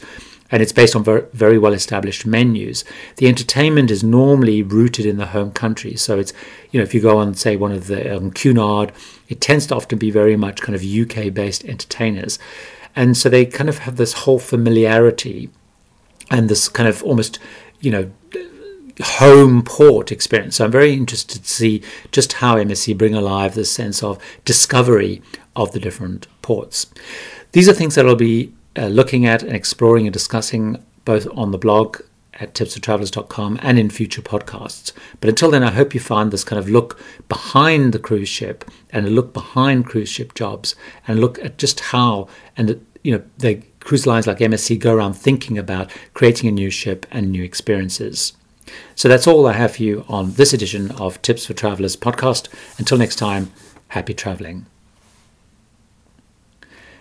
and 0.50 0.62
it's 0.62 0.72
based 0.72 0.96
on 0.96 1.04
very, 1.04 1.26
very 1.34 1.58
well 1.58 1.74
established 1.74 2.26
menus. 2.26 2.86
The 3.18 3.28
entertainment 3.28 3.92
is 3.92 4.04
normally 4.04 4.64
rooted 4.64 5.06
in 5.06 5.18
the 5.18 5.28
home 5.28 5.52
country. 5.52 5.96
So 5.96 6.20
it's, 6.20 6.34
you 6.72 6.80
know, 6.80 6.84
if 6.84 6.94
you 6.94 7.02
go 7.02 7.18
on, 7.18 7.34
say, 7.36 7.56
one 7.56 7.72
of 7.72 7.88
the 7.88 8.16
um, 8.16 8.32
Cunard, 8.32 8.92
it 9.28 9.42
tends 9.42 9.68
to 9.68 9.76
often 9.76 9.98
be 9.98 10.12
very 10.12 10.36
much 10.36 10.62
kind 10.62 10.76
of 10.76 10.84
UK 10.84 11.34
based 11.34 11.66
entertainers. 11.66 12.40
And 12.96 13.16
so 13.16 13.30
they 13.30 13.46
kind 13.46 13.70
of 13.70 13.80
have 13.80 13.98
this 13.98 14.14
whole 14.14 14.40
familiarity 14.40 15.50
and 16.32 16.50
this 16.50 16.68
kind 16.70 16.90
of 16.90 17.04
almost, 17.04 17.40
you 17.80 17.92
know, 17.92 18.12
home 19.02 19.64
port 19.64 20.12
experience. 20.12 20.56
So 20.56 20.66
I'm 20.66 20.72
very 20.72 20.94
interested 20.94 21.44
to 21.44 21.50
see 21.50 21.84
just 22.12 22.34
how 22.34 22.56
MSC 22.56 22.98
bring 22.98 23.14
alive 23.14 23.54
this 23.54 23.72
sense 23.72 24.02
of 24.02 24.22
discovery 24.46 25.22
of 25.56 25.72
the 25.72 25.80
different 25.80 26.28
ports. 26.42 26.88
These 27.52 27.70
are 27.70 27.74
things 27.74 27.96
that 27.96 28.06
will 28.06 28.16
be 28.16 28.54
uh, 28.78 28.88
looking 28.88 29.26
at 29.26 29.44
and 29.44 29.54
exploring 29.54 30.06
and 30.06 30.14
discussing 30.14 30.84
both 31.06 31.28
on 31.36 31.52
the 31.52 31.58
blog 31.58 32.02
at 32.40 32.54
tipsfortravellers.com 32.54 33.60
and 33.62 33.80
in 33.80 33.90
future 33.90 34.22
podcasts. 34.22 34.92
But 35.20 35.30
until 35.30 35.52
then, 35.52 35.64
I 35.64 35.72
hope 35.72 35.94
you 35.94 36.00
find 36.00 36.32
this 36.32 36.44
kind 36.44 36.60
of 36.60 36.70
look 36.70 37.00
behind 37.28 37.94
the 37.94 38.00
cruise 38.00 38.30
ship 38.30 38.64
and 38.92 39.06
a 39.06 39.10
look 39.10 39.34
behind 39.34 39.86
cruise 39.86 40.10
ship 40.10 40.34
jobs 40.34 40.76
and 41.08 41.20
look 41.20 41.44
at 41.44 41.58
just 41.58 41.80
how 41.80 42.28
and 42.56 42.86
you 43.04 43.18
know 43.18 43.24
the 43.40 43.62
cruise 43.80 44.06
lines 44.06 44.28
like 44.28 44.40
MSC 44.40 44.78
go 44.80 44.94
around 44.94 45.14
thinking 45.14 45.58
about 45.58 45.92
creating 46.14 46.50
a 46.50 46.52
new 46.52 46.70
ship 46.70 47.06
and 47.12 47.32
new 47.32 47.44
experiences. 47.44 48.34
So 48.96 49.08
that's 49.08 49.28
all 49.28 49.48
I 49.48 49.54
have 49.54 49.78
for 49.78 49.84
you 49.84 50.06
on 50.10 50.34
this 50.34 50.54
edition 50.54 50.92
of 50.92 51.22
Tips 51.22 51.46
for 51.46 51.54
Travelers 51.54 51.96
podcast. 51.96 52.50
Until 52.78 52.98
next 52.98 53.16
time, 53.16 53.52
happy 53.90 54.14
traveling. 54.14 54.66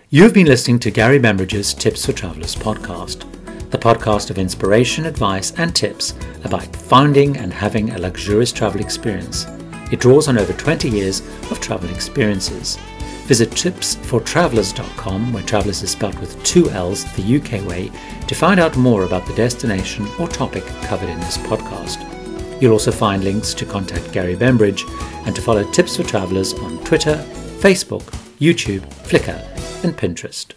You've 0.09 0.33
been 0.33 0.47
listening 0.47 0.79
to 0.79 0.89
Gary 0.89 1.19
Bembridge's 1.19 1.73
Tips 1.73 2.05
for 2.05 2.13
Travelers 2.13 2.55
podcast, 2.55 3.29
the 3.71 3.77
podcast 3.77 4.29
of 4.29 4.37
inspiration, 4.37 5.05
advice, 5.05 5.51
and 5.57 5.75
tips 5.75 6.13
about 6.45 6.73
finding 6.73 7.35
and 7.35 7.51
having 7.51 7.89
a 7.89 7.97
luxurious 7.97 8.53
travel 8.53 8.79
experience. 8.79 9.47
It 9.91 9.99
draws 9.99 10.29
on 10.29 10.37
over 10.37 10.53
20 10.53 10.89
years 10.89 11.19
of 11.51 11.59
travel 11.59 11.89
experiences. 11.89 12.77
Visit 13.25 13.49
tipsfortravellers.com, 13.49 15.33
where 15.33 15.43
travelers 15.43 15.83
is 15.83 15.91
spelled 15.91 16.17
with 16.19 16.41
two 16.41 16.69
L's 16.69 17.03
the 17.17 17.35
UK 17.35 17.67
way, 17.67 17.91
to 18.27 18.33
find 18.33 18.61
out 18.61 18.77
more 18.77 19.03
about 19.03 19.25
the 19.25 19.35
destination 19.35 20.07
or 20.17 20.29
topic 20.29 20.65
covered 20.83 21.09
in 21.09 21.19
this 21.19 21.37
podcast. 21.37 22.61
You'll 22.61 22.71
also 22.71 22.93
find 22.93 23.25
links 23.25 23.53
to 23.55 23.65
contact 23.65 24.13
Gary 24.13 24.37
Bembridge 24.37 24.85
and 25.25 25.35
to 25.35 25.41
follow 25.41 25.69
Tips 25.71 25.97
for 25.97 26.03
Travelers 26.03 26.53
on 26.53 26.81
Twitter, 26.85 27.17
Facebook, 27.59 28.05
YouTube, 28.39 28.81
Flickr, 29.07 29.83
and 29.83 29.97
Pinterest. 29.97 30.56